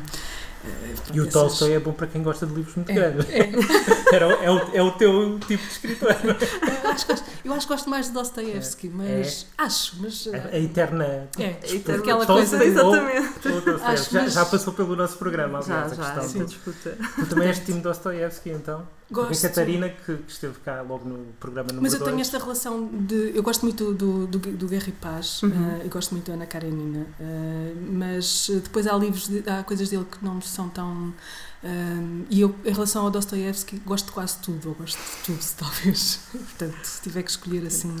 E 1.12 1.20
o 1.20 1.26
Tolstói 1.26 1.72
é 1.72 1.78
bom 1.80 1.92
para 1.92 2.06
quem 2.06 2.22
gosta 2.22 2.46
de 2.46 2.54
livros 2.54 2.74
muito 2.74 2.90
É, 2.90 2.94
grandes. 2.94 3.28
é. 3.28 3.50
Era, 4.14 4.28
o- 4.28 4.42
é, 4.42 4.50
o, 4.50 4.58
é 4.76 4.82
o 4.82 4.90
teu 4.92 5.38
tipo 5.46 5.62
de 5.66 5.70
escritor. 5.70 6.16
Eu 6.84 6.90
acho, 6.90 7.06
que 7.06 7.12
gosto- 7.12 7.26
eu 7.44 7.52
acho 7.54 7.66
que 7.66 7.72
gosto 7.72 7.88
mais 7.90 8.06
de 8.06 8.12
Dostoevsky, 8.12 8.88
mas 8.90 9.46
acho, 9.56 9.96
mas 10.00 10.28
A, 10.28 10.54
a 10.56 10.58
eterna. 10.58 11.28
é, 11.38 11.56
Eterna 11.74 12.02
aquela 12.02 12.26
Tolstói 12.26 12.58
coisa. 12.58 12.84
ou- 12.84 12.94
Exatamente. 12.94 13.31
Já, 13.48 14.22
mas- 14.22 14.32
já 14.32 14.44
passou 14.46 14.72
pelo 14.72 14.94
nosso 14.96 15.16
programa, 15.16 15.60
Já, 15.62 15.74
aliás, 15.84 15.92
a 15.92 15.94
já, 15.96 16.02
questão. 16.20 16.24
essa 16.24 16.44
disputa. 16.44 16.98
Tu 17.16 17.26
também 17.26 17.48
és 17.48 17.58
time 17.60 17.80
Dostoiévski, 17.80 18.50
então? 18.50 18.86
Gosto. 19.10 19.44
a 19.44 19.48
Catarina, 19.50 19.88
que, 19.90 20.16
que 20.16 20.32
esteve 20.32 20.54
cá 20.64 20.80
logo 20.80 21.06
no 21.06 21.18
programa 21.38 21.68
número 21.68 21.82
Mas 21.82 21.92
eu 21.92 21.98
tenho 21.98 22.12
dois. 22.16 22.26
esta 22.28 22.38
relação 22.38 22.86
de. 22.86 23.32
Eu 23.36 23.42
gosto 23.42 23.60
muito 23.62 23.92
do, 23.92 24.26
do, 24.26 24.38
do 24.38 24.66
Guerra 24.68 24.88
e 24.88 24.92
Paz, 24.92 25.42
Uhum. 25.42 25.50
eh, 25.50 25.82
eu 25.84 25.90
gosto 25.90 26.12
muito 26.12 26.28
da 26.28 26.32
Ana 26.34 26.46
Karenina, 26.46 27.06
eh, 27.20 27.74
mas 27.90 28.48
depois 28.62 28.86
há 28.86 28.94
livros, 28.96 29.28
de- 29.28 29.44
há 29.46 29.62
coisas 29.64 29.90
dele 29.90 30.06
que 30.10 30.24
não 30.24 30.40
são 30.40 30.68
tão. 30.70 31.12
eh, 31.62 31.68
e 32.30 32.40
eu, 32.40 32.54
em 32.64 32.72
relação 32.72 33.04
ao 33.04 33.10
Dostoevsky, 33.10 33.82
gosto 33.84 34.06
de 34.06 34.12
quase 34.12 34.38
tudo, 34.38 34.70
ou 34.70 34.74
gosto 34.76 34.96
de 34.98 35.24
tudo, 35.26 35.44
talvez. 35.58 36.20
Portanto, 36.32 36.82
se 36.84 37.02
tiver 37.02 37.22
que 37.22 37.30
escolher 37.30 37.66
assim. 37.66 37.94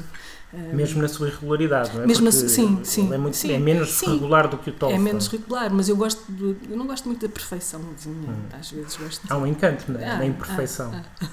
Mesmo 0.52 1.00
na 1.00 1.08
sua 1.08 1.28
irregularidade, 1.28 1.94
não 1.94 2.02
é? 2.02 2.06
Mesmo 2.06 2.30
su- 2.30 2.48
sim, 2.48 2.80
sim, 2.84 3.06
ele 3.06 3.14
É, 3.14 3.18
muito, 3.18 3.36
sim, 3.36 3.52
é 3.52 3.58
menos 3.58 3.90
sim. 3.90 4.12
regular 4.12 4.48
do 4.48 4.58
que 4.58 4.68
o 4.68 4.72
Tolstói. 4.72 4.98
é 4.98 5.02
menos 5.02 5.26
regular, 5.28 5.72
mas 5.72 5.88
eu 5.88 5.96
gosto 5.96 6.20
de- 6.30 6.56
eu 6.70 6.76
não 6.76 6.86
gosto 6.86 7.06
muito 7.08 7.26
da 7.26 7.32
perfeiçãozinha, 7.32 8.28
Hum. 8.28 8.42
às 8.58 8.70
vezes 8.70 8.96
gosto. 8.96 9.22
Há 9.32 9.36
um 9.38 9.46
encanto 9.46 9.90
na, 9.90 9.98
Ah, 10.00 10.18
na 10.18 10.26
imperfeição. 10.26 10.92
ah, 10.94 11.02
ah. 11.22 11.26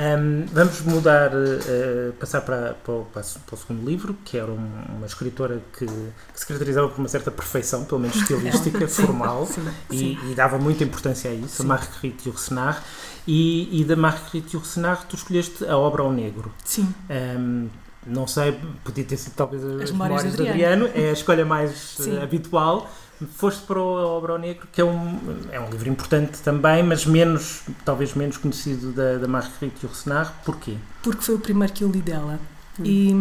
Um, 0.00 0.46
vamos 0.52 0.80
mudar, 0.82 1.32
uh, 1.34 2.12
passar 2.20 2.40
para, 2.42 2.74
para, 2.74 2.92
o, 2.94 3.04
para 3.06 3.20
o 3.20 3.56
segundo 3.56 3.84
livro, 3.84 4.16
que 4.24 4.38
era 4.38 4.48
um- 4.50 4.70
uma 4.96 5.06
escritora 5.06 5.60
que, 5.76 5.86
que 5.86 5.92
se 6.36 6.46
caracterizava 6.46 6.88
por 6.88 7.00
uma 7.00 7.08
certa 7.08 7.32
perfeição, 7.32 7.84
pelo 7.84 8.00
menos 8.02 8.14
estilística, 8.22 8.86
Sim, 8.86 9.02
formal, 9.06 9.44
sim, 9.46 9.60
e, 9.90 9.98
sim. 9.98 10.18
e 10.30 10.34
dava 10.36 10.56
muita 10.56 10.84
importância 10.84 11.28
a 11.30 11.34
isso, 11.34 11.56
Sim. 11.56 11.62
a 11.64 11.66
Marguerite 11.66 12.28
Yourcenar. 12.28 12.82
E, 13.26 13.80
e 13.80 13.84
da 13.84 13.96
Marguerite 13.96 14.54
Yourcenar 14.54 15.04
tu 15.08 15.16
escolheste 15.16 15.64
a 15.66 15.76
obra 15.76 16.02
ao 16.02 16.12
negro. 16.12 16.52
Sim. 16.64 16.88
Um, 17.10 17.68
não 18.08 18.26
sei, 18.26 18.58
podia 18.84 19.04
ter 19.04 19.16
sido 19.16 19.34
talvez 19.34 19.62
as, 19.64 19.82
As 19.82 19.90
Memórias 19.90 20.22
Memórias 20.22 20.36
de 20.36 20.42
de 20.42 20.48
Adriano, 20.48 20.90
é 20.94 21.10
a 21.10 21.12
escolha 21.12 21.44
mais 21.44 21.98
uh, 22.00 22.22
habitual. 22.22 22.90
Foste 23.34 23.62
para 23.66 23.80
o- 23.80 23.98
ao 23.98 24.38
Negro, 24.38 24.68
que 24.72 24.80
é 24.80 24.84
um, 24.84 25.18
é 25.50 25.58
um 25.58 25.68
livro 25.70 25.88
importante 25.88 26.38
também, 26.38 26.84
mas 26.84 27.04
menos, 27.04 27.62
talvez 27.84 28.14
menos 28.14 28.36
conhecido 28.36 28.92
da, 28.92 29.16
da 29.18 29.26
Marguerite 29.26 29.84
Yourcenar. 29.84 30.32
Porquê? 30.44 30.76
Porque 31.02 31.22
foi 31.22 31.34
o 31.34 31.40
primeiro 31.40 31.72
que 31.72 31.82
eu 31.82 31.90
li 31.90 32.00
dela. 32.00 32.38
Hum. 32.78 32.84
E. 32.84 33.12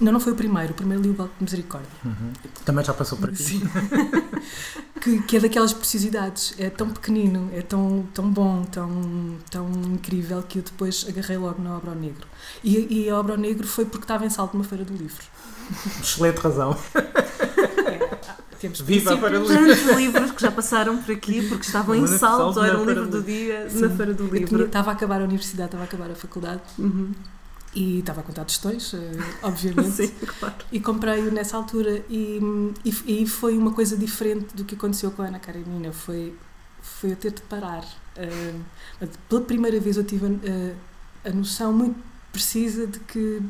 Não, 0.00 0.12
não 0.12 0.20
foi 0.20 0.32
o 0.32 0.36
primeiro. 0.36 0.72
O 0.72 0.74
primeiro 0.74 1.02
li 1.02 1.08
o 1.10 1.14
Golpe 1.14 1.34
de 1.38 1.44
Misericórdia. 1.44 1.88
Uhum. 2.04 2.32
Também 2.64 2.84
já 2.84 2.92
passou 2.92 3.16
por 3.16 3.30
aqui. 3.30 3.42
Sim. 3.42 3.62
que, 5.00 5.22
que 5.22 5.36
é 5.36 5.40
daquelas 5.40 5.72
preciosidades. 5.72 6.54
É 6.58 6.68
tão 6.68 6.90
pequenino, 6.90 7.50
é 7.54 7.62
tão, 7.62 8.06
tão 8.12 8.28
bom, 8.30 8.62
tão, 8.64 9.36
tão 9.50 9.70
incrível 9.86 10.42
que 10.42 10.58
eu 10.58 10.62
depois 10.62 11.06
agarrei 11.08 11.38
logo 11.38 11.62
na 11.62 11.76
Obra 11.76 11.90
ao 11.92 11.96
Negro. 11.96 12.26
E, 12.62 13.04
e 13.04 13.08
a 13.10 13.16
Obra 13.18 13.32
ao 13.34 13.38
Negro 13.38 13.66
foi 13.66 13.84
porque 13.86 14.04
estava 14.04 14.26
em 14.26 14.30
salto 14.30 14.54
numa 14.54 14.64
feira 14.64 14.84
do 14.84 14.92
livro. 14.94 15.24
Excelente 16.02 16.38
razão. 16.38 16.76
Temos 18.60 18.80
Viva 18.80 19.14
a 19.14 19.18
Feira 19.18 19.38
do. 19.38 19.46
Livro. 19.48 19.66
Tantos 19.76 19.96
livros 19.96 20.30
que 20.30 20.42
já 20.42 20.50
passaram 20.50 20.96
por 21.02 21.12
aqui 21.12 21.42
porque 21.48 21.66
estavam 21.66 21.94
em 21.94 22.06
salto, 22.06 22.62
era 22.62 22.78
o 22.78 22.84
livro 22.84 23.06
do 23.06 23.22
dia 23.22 23.68
Sim. 23.68 23.80
na 23.80 23.90
Feira 23.90 24.14
do 24.14 24.24
Eu 24.24 24.28
tinha- 24.30 24.40
Livro. 24.40 24.64
Estava 24.66 24.90
a 24.90 24.94
acabar 24.94 25.20
a 25.20 25.24
universidade, 25.24 25.68
estava 25.68 25.84
a 25.84 25.86
acabar 25.86 26.10
a 26.10 26.14
faculdade 26.14 26.62
Uhum. 26.78 27.12
E 27.76 27.98
estava 27.98 28.22
a 28.22 28.24
contar 28.24 28.44
tostões, 28.46 28.94
eh, 28.94 28.98
obviamente. 29.44 29.90
Sim, 29.90 30.12
claro. 30.38 30.54
E 30.72 30.80
comprei-o 30.80 31.30
nessa 31.30 31.58
altura 31.58 32.02
e, 32.08 32.40
e, 32.82 33.22
e 33.22 33.26
foi 33.26 33.58
uma 33.58 33.70
coisa 33.70 33.98
diferente 33.98 34.56
do 34.56 34.64
que 34.64 34.74
aconteceu 34.74 35.10
com 35.10 35.20
a 35.20 35.26
Ana 35.26 35.38
Karenina. 35.38 35.92
Foi, 35.92 36.34
foi 36.80 37.12
eu 37.12 37.16
ter 37.16 37.32
de 37.32 37.42
parar. 37.42 37.84
Uh, 38.16 39.06
pela 39.28 39.42
primeira 39.42 39.78
vez 39.78 39.98
eu 39.98 40.04
tive 40.04 40.24
a, 40.24 41.28
a, 41.28 41.30
a 41.30 41.32
noção 41.34 41.70
muito 41.70 42.02
precisa 42.32 42.86
de 42.86 42.98
que 43.00 43.42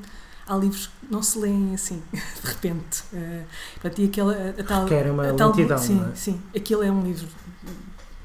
há 0.44 0.56
livros 0.56 0.88
que 0.88 0.92
não 1.08 1.22
se 1.22 1.38
leem 1.38 1.72
assim, 1.72 2.02
de 2.10 2.48
repente. 2.48 3.04
Uh, 3.12 3.44
portanto, 3.74 3.98
e 4.00 4.06
aquela, 4.06 4.32
a, 4.58 4.64
tal, 4.64 4.82
Requerem 4.82 5.12
uma 5.12 5.30
a 5.30 5.34
tal, 5.34 5.50
lentidão, 5.50 5.78
Sim, 5.78 5.94
não 5.94 6.08
é? 6.08 6.14
sim. 6.16 6.42
Aquilo 6.54 6.82
é 6.82 6.90
um 6.90 7.04
livro 7.04 7.28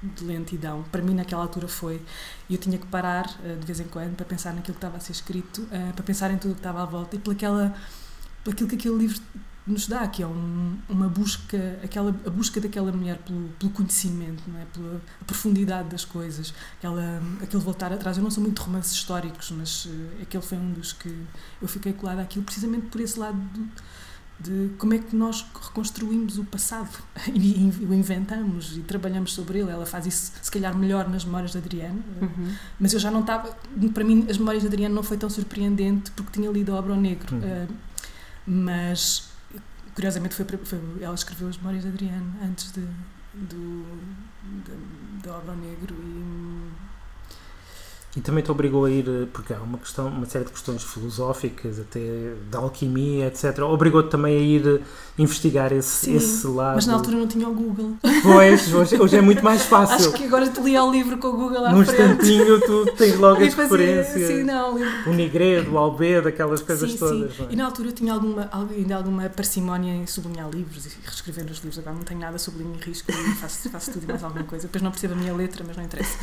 de 0.01 0.23
lentidão. 0.23 0.83
Para 0.91 1.01
mim, 1.01 1.13
naquela 1.13 1.43
altura, 1.43 1.67
foi. 1.67 2.01
E 2.49 2.55
eu 2.55 2.59
tinha 2.59 2.77
que 2.77 2.87
parar 2.87 3.25
uh, 3.43 3.59
de 3.59 3.65
vez 3.65 3.79
em 3.79 3.85
quando 3.85 4.15
para 4.15 4.25
pensar 4.25 4.53
naquilo 4.53 4.73
que 4.73 4.77
estava 4.79 4.97
a 4.97 4.99
ser 4.99 5.11
escrito, 5.11 5.61
uh, 5.63 5.93
para 5.93 6.03
pensar 6.03 6.31
em 6.31 6.37
tudo 6.37 6.51
o 6.51 6.53
que 6.55 6.59
estava 6.59 6.81
à 6.81 6.85
volta 6.85 7.15
e 7.15 7.19
pelaquela, 7.19 7.75
pelaquilo 8.43 8.69
que 8.69 8.75
aquele 8.75 8.97
livro 8.97 9.21
nos 9.65 9.87
dá, 9.87 10.07
que 10.07 10.23
é 10.23 10.27
um, 10.27 10.77
uma 10.89 11.07
busca, 11.07 11.79
aquela, 11.83 12.09
a 12.25 12.29
busca 12.29 12.59
daquela 12.59 12.91
mulher 12.91 13.17
pelo, 13.19 13.49
pelo 13.59 13.71
conhecimento, 13.71 14.43
não 14.47 14.59
é? 14.59 14.65
pela 14.65 15.01
profundidade 15.25 15.89
das 15.89 16.03
coisas, 16.03 16.53
aquela, 16.77 17.21
aquele 17.41 17.61
voltar 17.61 17.93
atrás. 17.93 18.17
Eu 18.17 18.23
não 18.23 18.31
sou 18.31 18.41
muito 18.41 18.59
de 18.59 18.65
romances 18.65 18.93
históricos, 18.93 19.51
mas 19.51 19.85
uh, 19.85 19.89
aquele 20.21 20.43
foi 20.43 20.57
um 20.57 20.73
dos 20.73 20.93
que 20.93 21.15
eu 21.61 21.67
fiquei 21.67 21.93
colada 21.93 22.21
àquilo, 22.21 22.43
precisamente 22.43 22.87
por 22.87 22.99
esse 23.01 23.19
lado 23.19 23.37
do, 23.37 23.69
de 24.43 24.71
como 24.77 24.93
é 24.93 24.97
que 24.97 25.15
nós 25.15 25.45
reconstruímos 25.53 26.37
o 26.37 26.43
passado 26.45 26.97
e, 27.33 27.71
o 27.85 27.93
inventamos 27.93 28.77
e 28.77 28.81
trabalhamos 28.81 29.33
sobre 29.33 29.59
ele. 29.59 29.69
Ela 29.71 29.85
faz 29.85 30.05
isso, 30.05 30.31
se 30.41 30.49
calhar, 30.51 30.75
melhor 30.75 31.07
nas 31.09 31.23
memórias 31.25 31.51
de 31.51 31.57
Adriano, 31.57 32.03
Uhum. 32.21 32.53
mas 32.79 32.93
eu 32.93 32.99
já 32.99 33.11
não 33.11 33.21
estava. 33.21 33.55
Para 33.93 34.03
mim, 34.03 34.25
as 34.29 34.37
memórias 34.37 34.63
de 34.63 34.67
Adriano 34.67 34.95
não 34.95 35.03
foi 35.03 35.17
tão 35.17 35.29
surpreendente 35.29 36.11
porque 36.11 36.31
tinha 36.31 36.49
lido 36.51 36.73
a 36.73 36.79
Obra 36.79 36.93
ao 36.93 36.99
Negro. 36.99 37.35
Uhum. 37.35 37.41
Uh, 37.65 37.67
mas, 38.45 39.29
curiosamente, 39.93 40.33
foi, 40.35 40.45
foi, 40.45 40.79
ela 41.01 41.13
escreveu 41.15 41.47
as 41.47 41.57
memórias 41.57 41.83
de 41.83 41.89
Adriano 41.89 42.33
antes 42.43 42.71
de, 42.71 42.81
do, 43.33 43.85
de, 44.65 45.23
da 45.23 45.37
Obra 45.37 45.51
ao 45.51 45.57
Negro 45.57 45.95
e. 45.95 46.40
E 48.15 48.19
também 48.19 48.43
te 48.43 48.51
obrigou 48.51 48.83
a 48.83 48.91
ir, 48.91 49.05
eh, 49.07 49.25
porque 49.31 49.53
há 49.53 49.59
uma 49.59 49.77
questão, 49.77 50.09
uma 50.09 50.25
série 50.25 50.43
de 50.43 50.51
questões 50.51 50.83
filosóficas, 50.83 51.79
até 51.79 52.33
da 52.49 52.59
alquimia, 52.59 53.27
etc. 53.27 53.59
Obrigou-te 53.59 54.09
também 54.09 54.35
a 54.35 54.39
ir 54.39 54.67
eh, 54.67 54.81
investigar 55.17 55.71
esse, 55.71 56.07
Sim, 56.07 56.15
esse 56.17 56.45
lado. 56.45 56.75
Mas 56.75 56.85
na 56.87 56.95
altura 56.95 57.15
não 57.15 57.25
tinha 57.25 57.47
o 57.47 57.53
Google. 57.53 57.93
Pois, 58.21 58.73
hoje, 58.73 58.99
hoje 58.99 59.15
é 59.15 59.21
muito 59.21 59.41
mais 59.41 59.61
fácil. 59.65 59.95
Acho 59.95 60.11
que 60.11 60.25
agora 60.25 60.45
te 60.45 60.59
li 60.59 60.75
ao 60.75 60.91
livro 60.91 61.17
com 61.19 61.29
o 61.29 61.37
Google 61.37 61.65
à 61.65 61.71
Num 61.71 61.85
frente. 61.85 62.01
instantinho 62.01 62.59
tu 62.59 62.85
tens 62.97 63.17
logo 63.17 63.41
as 63.41 63.53
referências. 63.53 64.27
Sim, 64.27 64.43
não, 64.43 64.75
o 64.75 64.77
livro 64.77 65.09
O 65.09 65.13
Nigredo, 65.13 65.71
o 65.71 65.77
Albedo, 65.77 66.27
aquelas 66.27 66.61
coisas 66.61 66.91
sim, 66.91 66.97
todas. 66.97 67.33
Sim. 67.33 67.47
é? 67.49 67.53
E 67.53 67.55
na 67.55 67.65
altura 67.65 67.87
eu 67.89 67.93
tinha 67.93 68.11
alguma, 68.11 68.49
ainda 68.75 68.97
alguma 68.97 69.29
parcimónia 69.29 69.93
em 69.93 70.05
sublinhar 70.05 70.49
livros 70.49 70.85
e 70.85 70.89
reescrever 71.05 71.45
os 71.45 71.59
livros. 71.59 71.79
Agora 71.79 71.95
não 71.95 72.03
tenho 72.03 72.19
nada, 72.19 72.37
sublinho 72.37 72.75
e 72.75 72.83
risco 72.83 73.09
e 73.09 73.35
faço, 73.35 73.69
faço 73.69 73.91
tudo 73.93 74.03
e 74.03 74.07
mais 74.07 74.21
alguma 74.21 74.43
coisa. 74.43 74.67
Depois 74.67 74.81
não 74.81 74.91
percebo 74.91 75.13
a 75.13 75.17
minha 75.17 75.33
letra, 75.33 75.63
mas 75.65 75.77
não 75.77 75.83
interessa. 75.85 76.17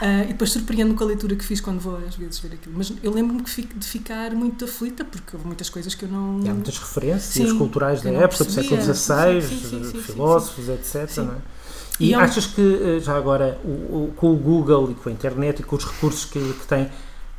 Ah, 0.00 0.24
e 0.24 0.28
depois 0.28 0.50
surpreendo-me 0.50 0.96
com 0.96 1.04
a 1.04 1.06
leitura 1.20 1.36
que 1.36 1.44
fiz 1.44 1.60
quando 1.60 1.78
vou 1.80 1.96
às 1.96 2.14
vezes 2.16 2.38
ver 2.40 2.54
aquilo. 2.54 2.74
Mas 2.76 2.92
eu 3.02 3.12
lembro-me 3.12 3.42
de 3.42 3.86
ficar 3.86 4.30
muito 4.32 4.64
aflita 4.64 5.04
porque 5.04 5.36
houve 5.36 5.46
muitas 5.46 5.68
coisas 5.68 5.94
que 5.94 6.04
eu 6.04 6.08
não. 6.08 6.40
E 6.44 6.48
há 6.48 6.54
muitas 6.54 6.78
referências 6.78 7.48
Sim, 7.50 7.58
culturais 7.58 8.02
da 8.02 8.10
época, 8.10 8.44
do 8.44 8.50
século 8.50 8.76
percebia. 8.82 9.40
XVI, 9.40 9.58
Sim, 9.58 9.84
sim, 9.92 10.02
filósofos, 10.02 10.68
etc. 10.68 11.16
Não 11.18 11.32
é? 11.32 11.36
E, 11.98 12.08
E 12.08 12.14
há 12.14 12.18
um- 12.18 12.22
achas 12.22 12.46
que, 12.46 12.60
eh, 12.62 13.00
já 13.00 13.14
agora, 13.16 13.58
o, 13.62 13.68
o- 13.68 14.12
com 14.16 14.32
o 14.32 14.36
Google 14.36 14.90
e 14.90 14.94
com 14.94 15.08
a 15.10 15.12
internet 15.12 15.60
e 15.60 15.62
com 15.62 15.76
os 15.76 15.84
recursos 15.84 16.24
que, 16.24 16.38
que 16.40 16.66
tem, 16.66 16.90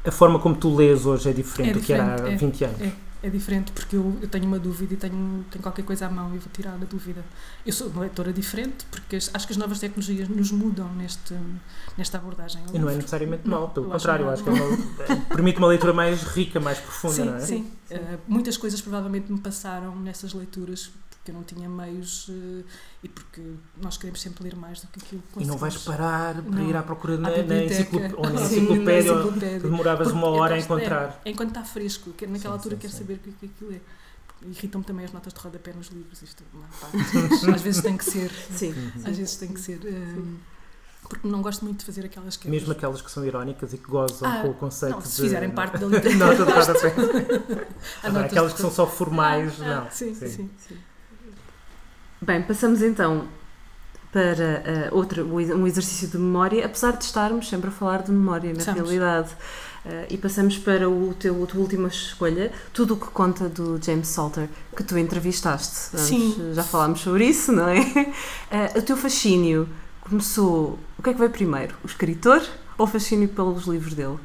a 0.05 0.11
forma 0.11 0.38
como 0.38 0.55
tu 0.55 0.75
lês 0.75 1.05
hoje 1.05 1.29
é 1.29 1.33
diferente 1.33 1.71
É 1.71 1.73
do 1.73 1.79
que 1.79 1.93
era 1.93 2.13
há 2.13 2.15
diferente, 2.15 2.33
é. 2.35 2.38
20 2.47 2.63
anos? 2.65 2.81
É, 2.81 2.91
é 3.24 3.30
diferente 3.30 3.72
porque 3.72 3.96
eu, 3.96 4.18
eu 4.22 4.28
tenho 4.28 4.46
uma 4.46 4.58
dúvida 4.58 4.94
e 4.94 4.98
tenho, 4.98 5.46
tenho 5.51 5.62
qualquer 5.62 5.84
coisa 5.84 6.08
à 6.08 6.10
mão 6.10 6.34
e 6.36 6.40
vou 6.40 6.51
tirar 6.51 6.74
a 6.74 6.78
dúvida. 6.78 7.24
Eu 7.66 7.72
sou 7.72 7.88
uma 7.88 8.01
leitora 8.01 8.34
diferente 8.34 8.86
porque 8.90 9.16
acho 9.16 9.48
que 9.48 9.54
as 9.54 9.58
novas 9.58 9.80
tecnologias 9.80 10.28
nos 10.28 10.51
mudam 10.51 10.92
neste, 10.96 11.36
nesta 11.98 12.18
abordagem. 12.18 12.63
E 12.74 12.80
não 12.80 12.90
é 12.90 12.96
necessariamente 12.96 13.48
mau, 13.48 13.70
pelo 13.70 13.90
contrário, 13.90 14.25
mal. 14.25 14.34
acho 14.34 14.44
que 14.44 14.50
é 14.50 14.54
uma, 14.54 15.18
permite 15.30 15.60
uma 15.60 15.68
leitura 15.68 15.94
mais 15.94 16.24
rica, 16.24 16.60
mais 16.60 16.80
profunda, 16.80 17.16
Sim, 17.16 17.25
não 17.25 17.36
é? 17.36 17.40
sim. 17.40 17.72
Uh, 17.92 18.20
muitas 18.28 18.58
coisas 18.58 18.82
provavelmente 18.82 19.32
me 19.32 19.40
passaram 19.40 19.96
nessas 19.96 20.34
leituras 20.34 20.92
porque 21.22 21.30
eu 21.32 21.36
não 21.36 21.44
tinha 21.44 21.70
meios 21.70 22.28
uh, 22.30 22.63
e 23.04 23.08
porque 23.08 23.42
nós 23.80 23.96
queremos 23.96 24.20
sempre 24.20 24.44
ler 24.44 24.56
mais 24.56 24.82
do 24.82 24.88
que 24.88 25.00
aquilo 25.00 25.24
que 25.32 25.44
E 25.44 25.46
não 25.46 25.56
vais 25.56 25.78
parar 25.78 26.34
para 26.42 26.42
Não. 26.60 26.68
ir 26.70 26.75
à 26.75 26.82
procura 26.82 27.16
na, 27.18 27.30
À 27.30 27.32
na, 27.32 27.38
ou 27.38 27.46
Sim, 27.48 27.66
enciclopédia, 27.66 29.13
ou 29.13 29.20
enciclopédia. 29.20 29.60
que 29.60 29.68
demoravas 29.68 30.08
Porque 30.08 30.18
uma 30.18 30.28
hora 30.30 30.56
a 30.56 30.60
encontrar. 30.60 31.22
É, 31.24 31.30
enquanto 31.30 31.50
está 31.50 31.63
fresco, 31.63 32.12
que 32.13 32.25
naquela 32.25 32.56
Sim, 32.56 32.58
altura 32.58 32.75
sim, 32.75 32.82
quero 32.82 32.94
sim. 32.94 33.00
saber 33.00 33.13
o 33.13 33.18
que, 33.20 33.32
que 33.34 33.46
aquilo 33.46 33.74
é. 33.74 33.82
Irritam-me 34.44 34.84
também 34.84 35.06
as 35.06 35.12
notas 35.13 35.32
de 35.32 35.40
rodapé 35.40 35.72
nos 35.74 35.90
livros, 35.90 36.20
isto 36.24 36.44
é 36.44 36.58
uma 36.58 36.66
parte, 36.68 36.98
mas 37.46 37.50
às 37.56 37.62
vezes 37.62 37.82
tem 37.84 37.96
que 37.96 38.06
ser. 38.06 38.32
Sim. 38.32 38.74
Às 39.06 39.16
vezes 39.16 39.36
tem 39.36 39.50
que 39.54 39.60
ser. 39.60 39.80
um, 39.86 40.38
porque 41.08 41.28
não 41.28 41.42
gosto 41.44 41.63
muito 41.66 41.80
de 41.82 41.86
fazer 41.86 42.06
aquelas 42.06 42.36
quebras. 42.38 42.60
Mesmo 42.62 42.72
aquelas 42.72 43.01
que 43.01 43.12
são 43.12 43.24
irónicas 43.25 43.74
e 43.74 43.78
que 43.78 43.86
gozam 43.88 44.28
Ah, 44.28 44.42
com 44.42 44.50
o 44.50 44.54
conceito 44.56 44.94
não, 44.96 45.01
se 45.01 45.18
de 45.18 45.22
fizerem 45.24 45.51
parte 45.51 45.78
da 45.78 45.86
nota 45.88 45.98
literatura. 46.00 46.46
de 46.46 46.51
rodapé. 46.51 48.25
Aquelas 48.25 48.54
que 48.54 48.62
são 48.62 48.72
só 48.72 48.88
formais, 48.88 49.62
Ah, 49.62 49.66
não. 49.68 49.84
ah, 49.84 49.90
Sim, 49.92 50.16
sim, 50.16 50.50
sim. 50.58 50.78
Bem, 52.24 52.42
passamos 52.44 52.84
então 52.84 53.28
para 54.12 54.44
eh, 54.44 54.90
outra, 54.92 55.24
um 55.25 55.66
exercício 55.66 56.08
de 56.08 56.18
memória, 56.20 56.63
apesar 56.66 56.92
de 56.92 57.06
estarmos 57.06 57.50
sempre 57.50 57.70
a 57.70 57.72
falar 57.72 58.04
de 58.04 58.12
memória, 58.12 58.51
na 58.54 58.60
Estamos. 58.60 58.82
realidade. 58.82 59.32
Eh, 59.84 60.08
e 60.12 60.18
passamos 60.18 60.58
para 60.58 60.88
o 60.88 61.16
teu, 61.16 61.44
a 61.44 61.48
tua 61.48 61.62
última 61.62 61.88
escolha, 61.88 62.51
Tudo 62.74 62.94
o 62.94 62.98
que 62.98 63.08
conta 63.08 63.50
do 63.50 63.84
James 63.84 64.08
Salter, 64.08 64.48
que 64.75 64.84
tu 64.84 64.98
entrevistaste. 64.98 65.98
Sim. 65.98 66.54
Já 66.54 66.62
falámos 66.62 67.00
sobre 67.01 67.25
isso, 67.25 67.51
não 67.51 67.68
é? 67.68 67.80
Eh, 68.51 68.78
o 68.78 68.82
teu 68.82 68.98
fascínio 68.98 69.68
começou. 70.01 70.78
O 71.00 71.01
que 71.01 71.10
é 71.10 71.13
que 71.13 71.20
veio 71.20 71.32
primeiro? 71.32 71.75
O 71.84 71.88
escritor 71.88 72.42
ou 72.78 72.86
o 72.86 72.88
fascínio 72.88 73.30
pelos 73.30 73.66
livros 73.66 73.94
dele? 73.94 74.20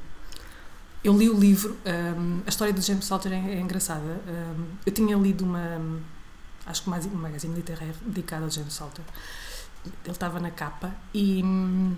Eu 1.03 1.17
li 1.17 1.31
o 1.31 1.39
livro, 1.39 1.77
um, 1.87 2.41
a 2.45 2.49
história 2.49 2.75
do 2.75 2.81
James 2.83 3.05
Salter 3.05 3.33
é, 3.33 3.55
é 3.55 3.61
engraçada. 3.61 4.03
Um, 4.03 4.65
eu 4.85 4.93
tinha 4.93 5.17
lido 5.17 5.45
uma, 5.45 5.81
acho 6.67 6.83
que 6.83 6.89
uma, 6.89 6.99
um 6.99 7.17
magazine 7.17 7.55
literário 7.55 7.95
dedicado 8.07 8.45
ao 8.45 8.51
James 8.51 8.73
Salter. 8.75 9.05
Ele 10.05 10.13
estava 10.13 10.41
na 10.41 10.51
capa 10.51 10.93
e 11.15 11.43
hum, 11.45 11.95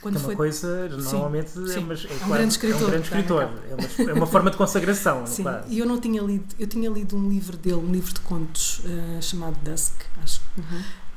quando 0.00 0.16
é 0.16 0.18
uma 0.18 0.24
foi 0.24 0.34
coisa, 0.36 0.88
normalmente, 0.88 1.50
é, 1.62 1.66
sim. 1.74 1.84
mas 1.86 2.04
é, 2.04 2.08
É 2.08 2.14
um 2.14 2.18
quase- 2.18 2.32
grande 2.32 2.52
escritor, 2.52 2.80
É 2.80 2.84
um 2.84 2.88
grande 2.90 3.04
escritor. 3.06 3.42
É 3.42 3.74
uma, 4.02 4.10
é 4.10 4.14
uma 4.14 4.26
forma 4.26 4.50
de 4.50 4.56
consagração, 4.56 5.26
Sim, 5.28 5.42
quase. 5.42 5.68
e 5.72 5.78
eu 5.78 5.86
não 5.86 6.00
tinha 6.00 6.20
lido, 6.22 6.54
eu 6.58 6.66
tinha 6.66 6.88
lido 6.90 7.14
um 7.16 7.28
livro 7.28 7.56
dele, 7.56 7.76
um 7.76 7.92
livro 7.92 8.12
de 8.12 8.20
contos 8.20 8.80
eh, 8.86 9.20
chamado 9.20 9.56
Dusk, 9.62 9.92
acho, 10.22 10.40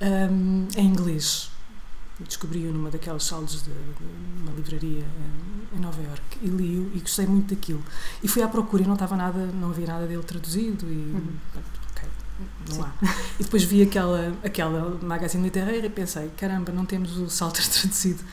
um, 0.01 0.67
em 0.77 0.85
inglês. 0.85 1.49
Descobri-o 2.19 2.71
numa 2.71 2.89
daquelas 2.89 3.23
salas 3.25 3.51
de, 3.63 3.63
de 3.63 4.41
uma 4.41 4.51
livraria 4.53 5.03
eh, 5.03 5.75
em 5.75 5.79
Nova 5.79 6.01
York 6.01 6.21
e 6.41 6.47
li-o 6.47 6.91
e 6.95 6.99
gostei 6.99 7.25
muito 7.27 7.53
daquilo. 7.55 7.83
E 8.23 8.27
fui 8.27 8.41
à 8.43 8.47
procura 8.47 8.83
e 8.83 8.85
não 8.85 8.93
estava 8.93 9.15
nada, 9.17 9.39
não 9.47 9.69
havia 9.71 9.87
nada 9.87 10.05
dele 10.05 10.23
traduzido 10.23 10.85
e 10.85 10.95
Uhum. 11.13 11.33
Não 12.67 12.75
Sim. 12.75 12.81
há. 12.81 13.15
E 13.39 13.43
depois 13.43 13.63
vi 13.63 13.81
aquela, 13.81 14.33
aquela 14.43 14.97
magazine 15.01 15.43
literária 15.43 15.85
e 15.85 15.89
pensei, 15.89 16.29
caramba, 16.37 16.71
não 16.71 16.85
temos 16.85 17.17
o 17.17 17.29
Salter 17.29 17.67
traduzido. 17.69 18.23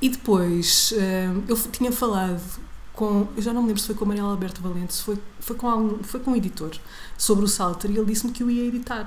E 0.00 0.08
depois 0.08 0.94
eh, 0.96 1.28
eu 1.46 1.56
tinha 1.70 1.92
falado 1.92 2.40
com, 2.92 3.28
eu 3.36 3.42
já 3.42 3.52
não 3.52 3.62
me 3.62 3.68
lembro 3.68 3.80
se 3.80 3.86
foi 3.86 3.96
com 3.96 4.04
a 4.04 4.08
Mariela 4.08 4.30
Alberto 4.30 4.62
Valente, 4.62 4.94
se 4.94 5.02
foi, 5.02 5.18
foi, 5.40 5.56
com 5.56 5.68
algum, 5.68 6.02
foi 6.02 6.20
com 6.20 6.30
um 6.30 6.36
editor 6.36 6.70
sobre 7.18 7.44
o 7.44 7.48
Salter 7.48 7.90
e 7.90 7.96
ele 7.96 8.06
disse-me 8.06 8.32
que 8.32 8.42
eu 8.42 8.50
ia 8.50 8.66
editar. 8.66 9.06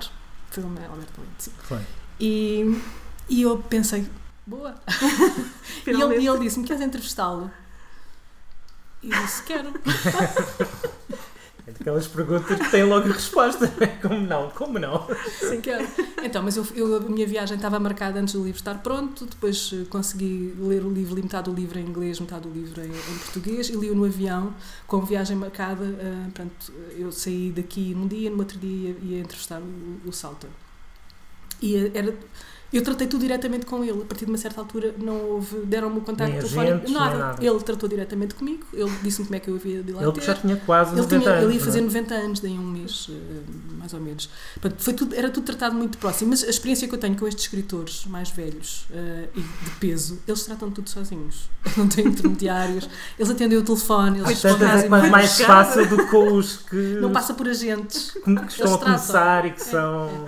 Foi 0.51 0.61
com 0.61 0.69
a 0.69 0.71
Mariela 0.71 0.93
Alberto 0.93 1.13
Valente, 1.17 1.43
sim. 1.43 1.51
Foi. 1.63 1.81
E, 2.19 2.79
e 3.27 3.41
eu 3.41 3.57
pensei, 3.57 4.07
boa. 4.45 4.75
e 5.87 5.89
ele, 5.89 6.19
e 6.19 6.27
ele 6.27 6.39
disse-me, 6.39 6.65
queres 6.65 6.81
entrevistá-lo? 6.81 7.49
E 9.01 9.11
eu 9.11 9.21
disse, 9.23 9.43
quero. 9.43 9.73
É 11.65 11.71
daquelas 11.71 12.07
perguntas 12.07 12.59
que 12.59 12.71
têm 12.71 12.83
logo 12.83 13.07
resposta. 13.07 13.71
Como 14.01 14.19
não? 14.19 14.49
Como 14.49 14.77
não? 14.77 15.07
Sim, 15.39 15.61
quero. 15.61 15.87
Então, 16.21 16.43
mas 16.43 16.57
eu, 16.57 16.65
eu- 16.75 16.97
a 16.97 16.99
minha 16.99 17.25
viagem 17.25 17.55
estava 17.55 17.79
marcada 17.79 18.19
antes 18.19 18.33
do 18.33 18.43
livro 18.43 18.59
estar 18.59 18.75
pronto, 18.79 19.25
depois 19.25 19.71
eh, 19.73 19.85
consegui 19.89 20.53
ler 20.59 20.83
o 20.83 20.91
livro, 20.91 21.15
li 21.15 21.21
metade 21.21 21.49
do 21.49 21.55
livro 21.55 21.79
em 21.79 21.85
inglês, 21.85 22.19
metade 22.19 22.47
do 22.47 22.53
livro 22.53 22.81
em, 22.81 22.89
em 22.89 23.17
português, 23.19 23.69
e 23.69 23.77
li-o 23.77 23.95
no 23.95 24.03
avião, 24.03 24.53
com 24.87 24.99
viagem 25.05 25.37
marcada. 25.37 25.85
eh, 25.85 26.23
portanto, 26.25 26.73
eu 26.97 27.11
saí 27.13 27.53
daqui 27.55 27.93
num 27.95 28.07
dia, 28.07 28.29
no 28.29 28.39
outro 28.39 28.59
dia 28.59 28.89
ia, 29.01 29.15
ia 29.15 29.19
entrevistar 29.21 29.61
o, 29.61 30.01
o 30.09 30.11
Salter. 30.11 30.49
E 31.61 31.75
eh, 31.77 31.91
era. 31.93 32.13
Eu 32.73 32.81
tratei 32.81 33.05
tudo 33.07 33.21
diretamente 33.21 33.65
com 33.67 33.83
ele. 33.83 34.01
A 34.01 34.05
partir 34.05 34.25
de 34.25 34.31
uma 34.31 34.37
certa 34.37 34.59
altura 34.59 34.95
não 34.97 35.15
houve, 35.29 35.57
deram-me 35.65 35.99
o 35.99 36.01
contacto 36.01 36.35
telefónico, 36.37 36.89
nada. 36.91 37.17
nada. 37.17 37.45
Ele 37.45 37.59
tratou 37.59 37.87
diretamente 37.87 38.33
comigo, 38.35 38.65
ele 38.73 38.91
disse-me 39.03 39.25
como 39.27 39.35
é 39.35 39.39
que 39.39 39.47
eu 39.49 39.55
havia 39.55 39.83
de 39.83 39.91
lá 39.91 40.01
Ele 40.01 40.11
ter. 40.13 40.21
já 40.23 40.33
tinha 40.33 40.55
quase 40.57 40.91
Ele, 40.93 41.01
90 41.01 41.19
tinha, 41.19 41.31
anos. 41.31 41.43
ele 41.43 41.53
ia 41.53 41.59
não 41.59 41.61
é? 41.61 41.65
fazer 41.65 41.81
90 41.81 42.15
anos, 42.15 42.39
daí 42.39 42.51
um 42.57 42.63
mês, 42.67 43.07
eh, 43.11 43.13
mais 43.77 43.93
ou 43.93 43.99
menos. 44.01 44.29
Portanto, 44.59 44.81
foi 44.81 44.93
tudo, 44.93 45.13
era 45.15 45.29
tudo 45.29 45.43
tratado 45.45 45.75
muito 45.75 45.97
próximo. 45.99 46.31
Mas 46.31 46.43
a 46.43 46.49
experiência 46.49 46.87
que 46.87 46.95
eu 46.95 46.99
tenho 46.99 47.15
com 47.15 47.27
estes 47.27 47.43
escritores 47.45 48.05
mais 48.07 48.29
velhos 48.31 48.85
eh, 48.91 49.29
e 49.35 49.41
de 49.41 49.69
peso, 49.79 50.19
eles 50.27 50.43
tratam 50.43 50.71
tudo 50.71 50.89
sozinhos. 50.89 51.49
Não 51.77 51.87
têm 51.87 52.07
intermediários. 52.07 52.89
Eles 53.19 53.29
atendem 53.31 53.57
o 53.57 53.63
telefone, 53.63 54.17
eles 54.19 54.29
respondem 54.41 54.67
é 54.67 54.85
e-mails. 54.87 55.09
mais 55.09 55.39
fácil 55.41 55.87
do 55.87 55.97
que 55.97 56.05
com 56.07 56.33
os 56.37 56.57
que, 56.57 56.75
Não 56.75 57.11
passa 57.11 57.33
por 57.33 57.47
agentes. 57.47 58.11
que 58.11 58.19
estão 58.19 58.33
a 58.73 58.77
tratam. 58.77 58.79
começar 58.79 59.45
e 59.45 59.51
que 59.51 59.61
É, 59.61 59.65
são. 59.65 60.25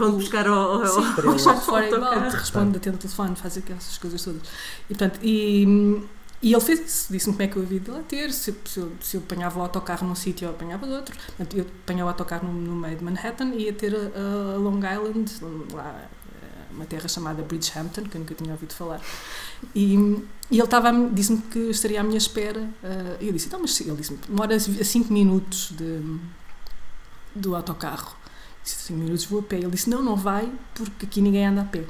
Vão 0.00 0.12
buscar 0.18 0.46
ao. 0.46 0.82
ao- 0.82 0.86
Sim, 0.86 1.14
o 1.34 1.38
chá 1.38 1.52
de 1.54 1.60
fora 1.64 1.88
igual, 1.90 2.20
responde, 2.20 2.76
atende 2.78 2.96
o 2.96 2.98
telefone, 2.98 3.36
faz 3.36 3.56
aquelas 3.58 3.98
coisas 3.98 4.22
todas. 4.24 4.42
E, 4.88 4.94
portanto, 4.94 5.20
e, 5.22 6.02
E 6.42 6.52
ele 6.54 6.60
fez 6.62 6.80
isso, 6.80 7.12
disse-me 7.12 7.34
como 7.34 7.42
é 7.42 7.48
que 7.48 7.56
eu 7.58 7.62
havia 7.62 7.80
de 7.80 7.90
lá 7.90 8.00
ter, 8.08 8.32
se, 8.32 8.54
se, 8.64 8.80
eu, 8.80 8.92
se 9.02 9.16
eu 9.18 9.20
apanhava 9.22 9.58
o 9.58 9.62
autocarro 9.62 10.06
num 10.08 10.14
sítio 10.14 10.48
ou 10.48 10.54
apanhava 10.54 10.86
de 10.86 10.92
outro. 10.94 11.14
Portanto, 11.26 11.54
eu 11.56 11.66
apanhava 11.84 12.06
o 12.06 12.08
autocarro 12.08 12.48
no, 12.48 12.52
no 12.54 12.76
meio 12.76 12.96
de 12.96 13.04
Manhattan 13.04 13.48
e 13.54 13.64
ia 13.64 13.72
ter 13.74 13.94
a, 13.94 14.54
a 14.54 14.56
Long 14.56 14.78
Island, 14.78 15.30
lá, 15.74 16.00
eh, 16.42 16.72
uma 16.72 16.86
terra 16.86 17.06
chamada 17.08 17.42
Bridgehampton, 17.42 18.04
que 18.04 18.16
eu 18.16 18.20
nunca 18.20 18.34
tinha 18.34 18.52
ouvido 18.52 18.72
falar. 18.72 19.02
E, 19.74 19.94
e 20.50 20.56
ele 20.56 20.62
estava, 20.62 20.90
disse-me 21.12 21.42
que 21.42 21.58
estaria 21.70 22.00
à 22.00 22.04
minha 22.04 22.16
espera. 22.18 22.60
Uh, 22.82 23.16
eu 23.20 23.32
disse, 23.34 23.48
então, 23.48 23.60
mas 23.60 23.78
ele 23.78 23.94
disse-me, 23.96 24.18
demora 24.26 24.58
5 24.58 25.12
minutos 25.12 25.72
de, 25.76 26.00
do 27.34 27.54
autocarro. 27.54 28.16
Disse, 28.62 28.76
5 28.84 28.98
minutos 28.98 29.24
vou 29.24 29.40
a 29.40 29.42
pé. 29.42 29.56
Ele 29.56 29.70
disse, 29.70 29.88
não, 29.88 30.02
não 30.02 30.16
vai, 30.16 30.50
porque 30.74 31.06
aqui 31.06 31.20
ninguém 31.20 31.46
anda 31.46 31.62
a 31.62 31.64
pé. 31.64 31.84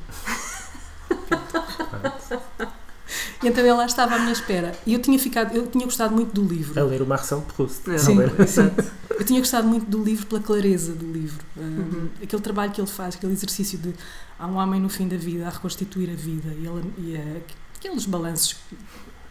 E 3.43 3.49
então 3.49 3.65
ele 3.65 3.73
lá 3.73 3.87
estava 3.87 4.17
à 4.17 4.19
minha 4.19 4.33
espera. 4.33 4.73
E 4.87 4.93
eu 4.93 5.01
tinha 5.01 5.19
ficado, 5.19 5.57
eu 5.57 5.67
tinha 5.67 5.85
gostado 5.85 6.15
muito 6.15 6.33
do 6.33 6.43
livro. 6.47 6.79
A 6.79 6.85
ler 6.85 7.01
o 7.01 7.07
Marcel 7.07 7.41
Proust. 7.41 7.91
É. 7.91 7.99
Sim, 7.99 8.19
exato. 8.39 8.85
Eu 9.11 9.25
tinha 9.25 9.41
gostado 9.41 9.67
muito 9.67 9.87
do 9.87 10.03
livro 10.03 10.27
pela 10.27 10.41
clareza 10.43 10.93
do 10.93 11.11
livro. 11.11 11.45
Uhum. 11.57 12.09
aquele 12.23 12.43
trabalho 12.43 12.71
que 12.71 12.81
ele 12.81 12.89
faz, 12.89 13.17
aquele 13.17 13.33
exercício 13.33 13.79
de 13.79 13.95
há 14.39 14.47
um 14.47 14.57
homem 14.57 14.81
no 14.81 14.89
fim 14.89 15.09
da 15.09 15.17
vida 15.17 15.47
a 15.47 15.51
reconstituir 15.51 16.11
a 16.11 16.15
vida 16.15 16.49
e, 16.49 16.67
ele, 16.67 16.95
e 16.99 17.17
a, 17.17 17.77
aqueles 17.77 18.07
balanços 18.07 18.57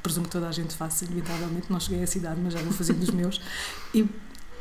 presumo 0.01 0.25
que 0.25 0.31
toda 0.31 0.47
a 0.47 0.51
gente 0.51 0.73
faça, 0.75 1.05
inevitavelmente, 1.05 1.67
não 1.69 1.79
cheguei 1.79 1.99
a 1.99 2.03
essa 2.03 2.17
idade, 2.17 2.39
mas 2.41 2.53
já 2.53 2.61
vou 2.61 2.71
fazendo 2.71 3.01
os 3.01 3.11
meus. 3.11 3.41
E 3.93 4.07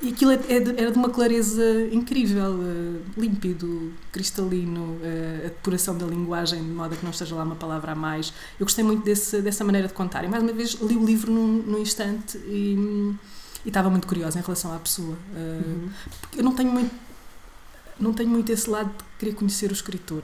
e 0.00 0.11
aquilo 0.11 0.31
é, 0.31 0.37
é 0.37 0.81
era 0.81 0.93
de 0.93 0.99
uma 0.99 1.11
clareza 1.11 1.88
incrível, 1.90 2.52
uh, 2.52 3.02
límpido, 3.17 3.93
cristalino, 4.12 4.97
uh, 4.97 5.47
a 5.47 5.49
depuração 5.49 5.99
da 5.99 6.07
linguagem, 6.07 6.62
de 6.62 6.71
modo 6.71 6.95
a 6.95 6.97
que 6.97 7.05
não 7.05 7.11
esteja 7.11 7.35
lá 7.35 7.43
uma 7.43 7.57
palavra 7.57 7.93
a 7.93 7.95
mais. 7.95 8.33
Eu 8.61 8.64
gostei 8.64 8.85
muito 8.85 9.05
desse, 9.05 9.43
dessa 9.43 9.64
maneira 9.64 9.88
de 9.88 9.95
contar. 9.95 10.25
E 10.25 10.28
mais 10.28 10.43
uma 10.43 10.52
vez 10.52 10.75
li 10.75 10.97
o 10.97 11.05
livro 11.05 11.33
num, 11.33 11.62
num 11.62 11.78
instante 11.78 12.38
e, 12.47 13.17
e, 13.64 13.69
estava 13.69 13.90
muito 13.90 14.07
curiosa 14.07 14.38
em 14.38 14.43
relação 14.43 14.73
à 14.73 14.78
pessoa. 14.78 15.17
Uh, 15.35 15.69
uhum. 15.69 15.90
Eu 16.37 16.45
não 16.45 16.55
tenho 16.55 16.71
muito. 16.71 16.95
Não 17.99 18.12
tenho 18.12 18.28
muito 18.28 18.52
esse 18.52 18.71
lado 18.71 18.90
de 18.90 19.05
querer 19.19 19.35
conhecer 19.35 19.71
o 19.71 19.75
escritor. 19.75 20.23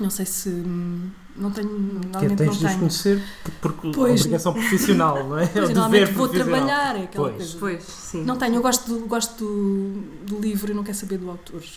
Não 0.00 0.08
sei 0.08 0.24
se. 0.24 0.48
Hum, 0.48 1.10
não 1.38 1.50
tenho. 1.50 1.68
Normalmente 1.68 2.30
que 2.30 2.36
tens 2.36 2.46
não 2.46 2.54
de 2.54 2.66
tenho. 2.66 2.78
conhecer 2.78 3.22
por, 3.60 3.72
por 3.72 3.92
pois, 3.92 4.20
obrigação 4.20 4.52
profissional, 4.52 5.28
não 5.28 5.38
é? 5.38 5.46
Pois, 5.58 5.70
normalmente 5.70 6.12
vou 6.12 6.28
trabalhar, 6.28 6.96
é 6.96 7.04
aquela 7.04 7.30
pois. 7.30 7.54
coisa. 7.54 7.58
Pois, 7.58 7.84
sim. 7.84 8.24
Não 8.24 8.36
tenho, 8.36 8.56
eu 8.56 8.62
gosto 8.62 8.86
do, 8.92 9.06
gosto 9.06 9.44
do, 9.44 10.00
do 10.26 10.40
livro 10.40 10.70
e 10.70 10.74
não 10.74 10.82
quero 10.82 10.96
saber 10.96 11.18
do 11.18 11.30
autor. 11.30 11.62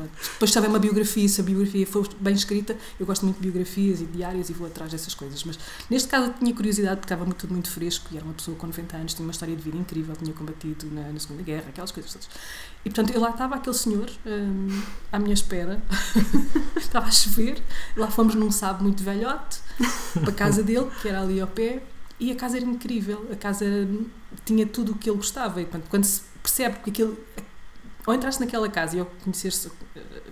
Hum. 0.00 0.08
Depois, 0.32 0.50
se 0.50 0.58
houver 0.58 0.68
uma 0.70 0.78
biografia, 0.78 1.28
se 1.28 1.42
a 1.42 1.44
biografia 1.44 1.86
for 1.86 2.08
bem 2.18 2.32
escrita, 2.32 2.74
eu 2.98 3.04
gosto 3.04 3.24
muito 3.24 3.36
de 3.36 3.42
biografias 3.42 4.00
e 4.00 4.06
diários 4.06 4.48
e 4.48 4.52
vou 4.54 4.66
atrás 4.66 4.92
dessas 4.92 5.14
coisas. 5.14 5.44
Mas 5.44 5.58
neste 5.90 6.08
caso 6.08 6.28
eu 6.28 6.32
tinha 6.34 6.54
curiosidade 6.54 6.96
porque 6.96 7.06
estava 7.06 7.24
muito, 7.24 7.38
tudo 7.38 7.52
muito 7.52 7.70
fresco 7.70 8.06
e 8.12 8.16
era 8.16 8.24
uma 8.24 8.32
pessoa 8.32 8.56
com 8.56 8.66
90 8.66 8.96
anos, 8.96 9.14
tinha 9.14 9.26
uma 9.26 9.32
história 9.32 9.54
de 9.54 9.62
vida 9.62 9.76
incrível, 9.76 10.14
tinha 10.16 10.32
combatido 10.32 10.86
na, 10.90 11.12
na 11.12 11.20
Segunda 11.20 11.42
Guerra, 11.42 11.64
aquelas 11.68 11.90
coisas 11.90 12.12
todas. 12.12 12.28
E 12.84 12.90
portanto, 12.90 13.14
eu 13.14 13.20
lá 13.20 13.30
estava 13.30 13.56
aquele 13.56 13.76
senhor 13.76 14.10
hum, 14.24 14.82
à 15.12 15.18
minha 15.18 15.34
espera, 15.34 15.82
estava 16.76 17.06
a 17.06 17.10
chover, 17.10 17.62
lá 17.96 18.10
fomos 18.10 18.34
num 18.34 18.50
sábado 18.50 18.82
muito 18.82 19.02
velhote, 19.02 19.60
para 20.14 20.30
a 20.30 20.34
casa 20.34 20.62
dele, 20.62 20.90
que 21.02 21.08
era 21.08 21.20
ali 21.20 21.40
ao 21.40 21.46
pé, 21.46 21.82
e 22.18 22.32
a 22.32 22.36
casa 22.36 22.56
era 22.56 22.64
incrível, 22.64 23.28
a 23.30 23.36
casa 23.36 23.66
tinha 24.44 24.66
tudo 24.66 24.92
o 24.92 24.94
que 24.94 25.10
ele 25.10 25.16
gostava, 25.16 25.60
e 25.60 25.64
portanto, 25.64 25.88
quando 25.90 26.04
se 26.04 26.22
percebe 26.42 26.78
que 26.80 26.90
aquilo. 26.90 27.18
Ou 28.06 28.14
entraste 28.14 28.40
naquela 28.40 28.68
casa 28.68 28.96
e 28.96 29.00
ao 29.00 29.06
conhecer-se, 29.06 29.70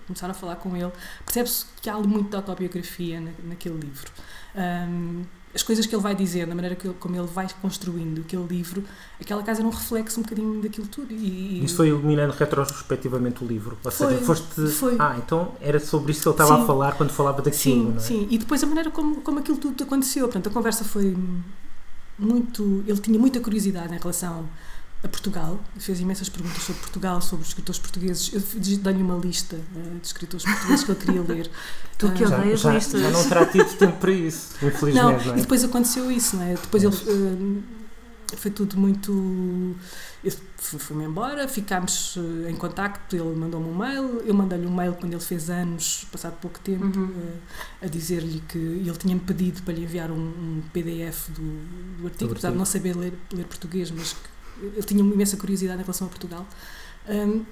começar 0.06 0.30
a 0.30 0.34
falar 0.34 0.56
com 0.56 0.74
ele, 0.74 0.90
percebe-se 1.24 1.66
que 1.82 1.90
há 1.90 1.98
muito 1.98 2.30
de 2.30 2.36
autobiografia 2.36 3.20
na, 3.20 3.30
naquele 3.44 3.78
livro. 3.78 4.10
Um, 4.56 5.22
as 5.54 5.62
coisas 5.62 5.86
que 5.86 5.94
ele 5.94 6.02
vai 6.02 6.14
dizendo, 6.14 6.52
a 6.52 6.54
maneira 6.54 6.76
que 6.76 6.86
ele, 6.86 6.96
como 7.00 7.16
ele 7.16 7.26
vai 7.26 7.46
construindo 7.60 8.20
aquele 8.20 8.46
livro, 8.46 8.84
aquela 9.20 9.42
casa 9.42 9.60
era 9.60 9.68
um 9.68 9.70
reflexo 9.70 10.20
um 10.20 10.22
bocadinho 10.22 10.60
daquilo 10.60 10.86
tudo. 10.86 11.12
E, 11.12 11.64
isso 11.64 11.76
foi 11.76 11.88
iluminando 11.88 12.32
retrospectivamente 12.34 13.42
o 13.42 13.46
livro. 13.46 13.78
Ou 13.82 13.90
foi, 13.90 14.08
seja, 14.08 14.24
foste. 14.24 14.66
Foi. 14.68 14.96
Ah, 14.98 15.16
então 15.18 15.52
era 15.60 15.80
sobre 15.80 16.12
isso 16.12 16.22
que 16.22 16.28
ele 16.28 16.34
estava 16.34 16.56
sim, 16.56 16.62
a 16.62 16.66
falar 16.66 16.92
quando 16.92 17.10
falava 17.10 17.42
daquilo. 17.42 17.54
Sim, 17.56 17.84
não 17.90 17.96
é? 17.96 18.00
sim. 18.00 18.28
E 18.30 18.38
depois 18.38 18.62
a 18.62 18.66
maneira 18.66 18.90
como, 18.90 19.20
como 19.22 19.38
aquilo 19.38 19.58
tudo 19.58 19.82
aconteceu. 19.82 20.24
Portanto, 20.24 20.48
a 20.48 20.52
conversa 20.52 20.84
foi 20.84 21.16
muito. 22.18 22.84
Ele 22.86 22.98
tinha 22.98 23.18
muita 23.18 23.40
curiosidade 23.40 23.94
em 23.94 23.98
relação 23.98 24.48
a 25.02 25.06
Portugal, 25.06 25.60
fez 25.78 26.00
imensas 26.00 26.28
perguntas 26.28 26.60
sobre 26.62 26.80
Portugal, 26.80 27.20
sobre 27.20 27.42
os 27.42 27.48
escritores 27.48 27.78
portugueses. 27.78 28.32
Eu 28.32 28.78
dei-lhe 28.78 29.02
uma 29.02 29.16
lista 29.16 29.54
uh, 29.54 30.00
de 30.00 30.06
escritores 30.06 30.44
portugueses 30.44 30.84
que 30.84 30.90
eu 30.90 30.96
queria 30.96 31.22
ler. 31.22 31.50
Tu 31.96 32.10
que 32.12 32.24
odeias 32.24 32.60
já, 32.60 32.72
listas. 32.72 33.00
Já 33.00 33.10
não 33.10 33.28
terá 33.28 33.46
tido 33.46 33.76
tempo 33.76 33.96
para 33.98 34.12
isso, 34.12 34.54
infelizmente. 34.56 34.94
Não, 35.26 35.34
é? 35.34 35.38
e 35.38 35.40
depois 35.40 35.64
aconteceu 35.64 36.10
isso, 36.10 36.36
não 36.36 36.44
é? 36.44 36.54
Depois 36.54 36.82
ele. 36.82 36.94
Uh, 36.94 37.62
foi 38.36 38.50
tudo 38.50 38.76
muito. 38.76 39.76
Fui-me 40.58 41.04
embora, 41.04 41.48
ficámos 41.48 42.16
uh, 42.16 42.48
em 42.48 42.54
contacto. 42.54 43.16
Ele 43.16 43.34
mandou-me 43.36 43.68
um 43.68 43.74
mail, 43.74 44.22
eu 44.24 44.34
mandei-lhe 44.34 44.66
um 44.66 44.74
mail 44.74 44.94
quando 44.94 45.12
ele 45.12 45.22
fez 45.22 45.48
anos, 45.48 46.06
passado 46.10 46.36
pouco 46.40 46.58
tempo, 46.60 46.98
uhum. 46.98 47.32
a 47.80 47.86
dizer-lhe 47.86 48.40
que 48.48 48.58
ele 48.58 48.96
tinha-me 48.96 49.20
pedido 49.20 49.62
para 49.62 49.74
lhe 49.74 49.82
enviar 49.82 50.10
um, 50.10 50.16
um 50.16 50.62
PDF 50.72 51.30
do, 51.30 52.00
do 52.00 52.06
artigo, 52.06 52.32
apesar 52.32 52.50
de 52.50 52.56
não 52.56 52.64
saber 52.64 52.96
ler, 52.96 53.12
ler 53.32 53.44
português, 53.44 53.90
mas 53.90 54.12
que 54.12 54.37
ele 54.62 54.82
tinha 54.82 55.02
uma 55.02 55.14
imensa 55.14 55.36
curiosidade 55.36 55.80
em 55.80 55.82
relação 55.82 56.06
a 56.06 56.10
Portugal. 56.10 56.46
Um, 57.08 57.44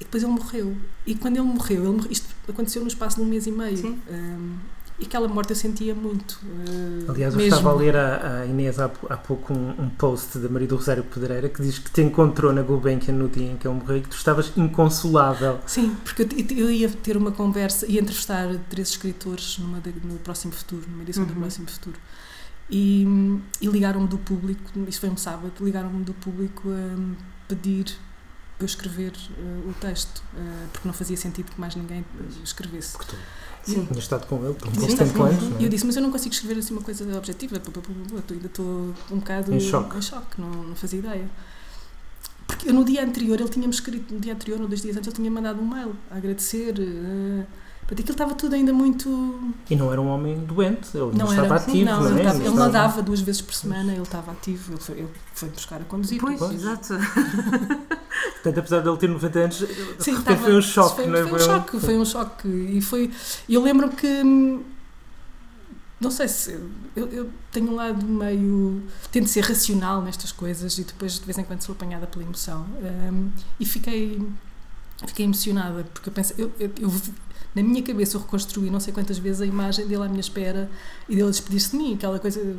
e 0.00 0.04
depois 0.04 0.22
ele 0.22 0.32
morreu. 0.32 0.76
E 1.06 1.14
quando 1.14 1.36
ele 1.36 1.46
morreu, 1.46 1.84
ele 1.84 1.92
morreu, 1.92 2.10
isto 2.10 2.34
aconteceu 2.48 2.82
no 2.82 2.88
espaço 2.88 3.16
de 3.16 3.22
um 3.22 3.26
mês 3.26 3.46
e 3.46 3.52
meio. 3.52 3.98
Um, 4.10 4.56
e 5.00 5.06
aquela 5.06 5.26
morte 5.28 5.50
eu 5.50 5.56
sentia 5.56 5.94
muito. 5.94 6.38
Uh, 6.42 7.10
Aliás, 7.10 7.32
eu 7.32 7.40
mesmo. 7.40 7.56
estava 7.56 7.70
a 7.70 7.74
ler 7.74 7.96
a, 7.96 8.40
a 8.40 8.46
Inês 8.46 8.78
há, 8.78 8.90
há 9.08 9.16
pouco 9.16 9.54
um, 9.54 9.70
um, 9.70 9.88
post 9.88 10.38
da 10.38 10.48
Maria 10.48 10.68
do 10.68 10.76
Rosário 10.76 11.02
Pedreira 11.04 11.48
que 11.48 11.62
diz 11.62 11.78
que 11.78 11.90
te 11.90 12.02
encontrou 12.02 12.52
na 12.52 12.60
Gulbenkian 12.60 13.14
no 13.14 13.26
dia 13.28 13.50
em 13.50 13.56
que 13.56 13.66
ele 13.66 13.76
morreu 13.76 13.96
e 13.96 14.00
que 14.02 14.10
tu 14.10 14.16
estavas 14.16 14.52
inconsolável. 14.56 15.58
Sim, 15.66 15.96
porque 16.04 16.22
eu, 16.22 16.58
eu 16.58 16.70
ia 16.70 16.90
ter 16.90 17.16
uma 17.16 17.32
conversa, 17.32 17.86
ia 17.86 18.00
entrevistar 18.00 18.54
três 18.68 18.90
escritores 18.90 19.58
numa 19.58 19.80
de, 19.80 19.90
no 20.04 20.18
próximo 20.18 20.52
futuro, 20.52 20.82
numa 20.90 21.02
edição 21.02 21.24
uhum. 21.24 21.30
do 21.30 21.34
próximo 21.34 21.66
futuro. 21.66 21.96
E, 22.70 23.04
e 23.60 23.66
ligaram-me 23.66 24.06
do 24.06 24.18
público, 24.18 24.62
isso 24.86 25.00
foi 25.00 25.10
um 25.10 25.16
sábado, 25.16 25.52
ligaram-me 25.60 26.04
do 26.04 26.14
público 26.14 26.68
a 26.70 27.48
pedir 27.48 27.86
para 28.56 28.64
eu 28.64 28.66
escrever 28.66 29.12
uh, 29.12 29.70
o 29.70 29.74
texto, 29.80 30.18
uh, 30.34 30.68
porque 30.70 30.86
não 30.86 30.92
fazia 30.92 31.16
sentido 31.16 31.50
que 31.50 31.60
mais 31.60 31.74
ninguém 31.74 32.04
escrevesse. 32.44 32.92
Porque 32.92 33.16
tu 33.64 33.72
Sim. 33.72 33.86
tinha 33.86 33.98
estado 33.98 34.26
com 34.26 34.44
ele 34.44 34.54
por 34.54 34.68
um 34.68 34.72
tempo 34.72 35.22
anos. 35.22 35.60
E 35.60 35.64
eu 35.64 35.68
disse, 35.68 35.84
mas 35.84 35.96
eu 35.96 36.02
não 36.02 36.12
consigo 36.12 36.34
escrever 36.34 36.60
assim 36.60 36.74
uma 36.74 36.82
coisa 36.82 37.16
objetiva, 37.16 37.56
eu 37.56 37.62
ainda 38.30 38.46
estou 38.46 38.94
um 39.10 39.18
bocado 39.18 39.52
em 39.52 39.58
choque, 39.58 39.96
em 39.96 40.02
choque 40.02 40.40
não, 40.40 40.50
não 40.50 40.76
fazia 40.76 40.98
ideia. 40.98 41.28
Porque 42.46 42.68
eu, 42.68 42.74
no 42.74 42.84
dia 42.84 43.02
anterior, 43.02 43.40
ele 43.40 43.48
tinha-me 43.48 43.72
escrito, 43.72 44.12
no 44.12 44.20
dia 44.20 44.34
anterior, 44.34 44.60
ou 44.60 44.68
dois 44.68 44.82
dias 44.82 44.96
antes, 44.96 45.08
ele 45.08 45.16
tinha 45.16 45.30
mandado 45.30 45.60
um 45.60 45.66
mail 45.66 45.96
a 46.10 46.16
agradecer. 46.16 46.74
Uh, 46.78 47.46
Portanto, 47.90 48.00
aquilo 48.02 48.14
estava 48.14 48.34
tudo 48.36 48.54
ainda 48.54 48.72
muito. 48.72 49.52
E 49.68 49.74
não 49.74 49.90
era 49.90 50.00
um 50.00 50.06
homem 50.06 50.38
doente, 50.38 50.96
ele 50.96 51.10
não, 51.12 51.26
estava 51.26 51.46
era, 51.46 51.54
ativo, 51.56 51.84
não, 51.84 52.00
não 52.00 52.10
ele, 52.10 52.20
é? 52.20 52.22
estava, 52.22 52.44
ele 52.44 52.54
nadava 52.54 53.02
duas 53.02 53.20
vezes 53.20 53.40
por 53.40 53.52
semana, 53.52 53.92
ele 53.92 54.02
estava 54.02 54.30
ativo, 54.30 54.74
ele 54.74 54.80
foi, 54.80 54.98
ele 54.98 55.08
foi 55.34 55.48
buscar 55.48 55.80
a 55.80 55.84
conduzir. 55.84 56.20
Pois, 56.20 56.38
pois. 56.38 56.52
exato. 56.52 56.94
Portanto, 58.34 58.58
apesar 58.58 58.80
de 58.80 58.88
ele 58.88 58.96
ter 58.96 59.08
90 59.08 59.38
anos, 59.40 59.56
Sim, 59.98 60.14
estava, 60.14 60.36
foi 60.36 60.56
um 60.56 60.62
choque, 60.62 60.94
foi, 60.94 61.06
não 61.08 61.18
é? 61.18 61.22
Foi 61.24 61.32
um 61.32 61.38
choque, 61.40 61.80
foi 61.80 61.98
um 61.98 62.04
choque. 62.04 62.48
E 62.48 62.80
foi. 62.80 63.10
Eu 63.48 63.60
lembro 63.60 63.88
que. 63.88 64.22
Não 66.00 66.12
sei 66.12 66.28
se. 66.28 66.60
Eu, 66.94 67.08
eu 67.08 67.30
tenho 67.50 67.72
um 67.72 67.74
lado 67.74 68.06
meio. 68.06 68.84
Tento 69.10 69.26
ser 69.26 69.40
racional 69.40 70.00
nestas 70.00 70.30
coisas 70.30 70.78
e 70.78 70.84
depois 70.84 71.14
de 71.14 71.24
vez 71.24 71.36
em 71.36 71.42
quando 71.42 71.60
sou 71.62 71.72
apanhada 71.72 72.06
pela 72.06 72.24
emoção. 72.24 72.64
Um, 73.12 73.30
e 73.58 73.66
fiquei. 73.66 74.22
Fiquei 75.08 75.24
emocionada 75.24 75.82
porque 75.92 76.08
eu 76.08 76.12
penso. 76.12 76.34
Eu, 76.38 76.52
eu, 76.60 76.70
eu 76.78 76.92
na 77.54 77.62
minha 77.62 77.82
cabeça 77.82 78.16
eu 78.16 78.20
reconstruí 78.20 78.70
não 78.70 78.80
sei 78.80 78.92
quantas 78.92 79.18
vezes 79.18 79.40
a 79.40 79.46
imagem 79.46 79.86
dele 79.86 80.04
à 80.04 80.08
minha 80.08 80.20
espera 80.20 80.70
e 81.08 81.16
dele 81.16 81.30
despedir-se 81.30 81.70
de 81.70 81.76
mim, 81.76 81.94
aquela 81.94 82.18
coisa. 82.18 82.56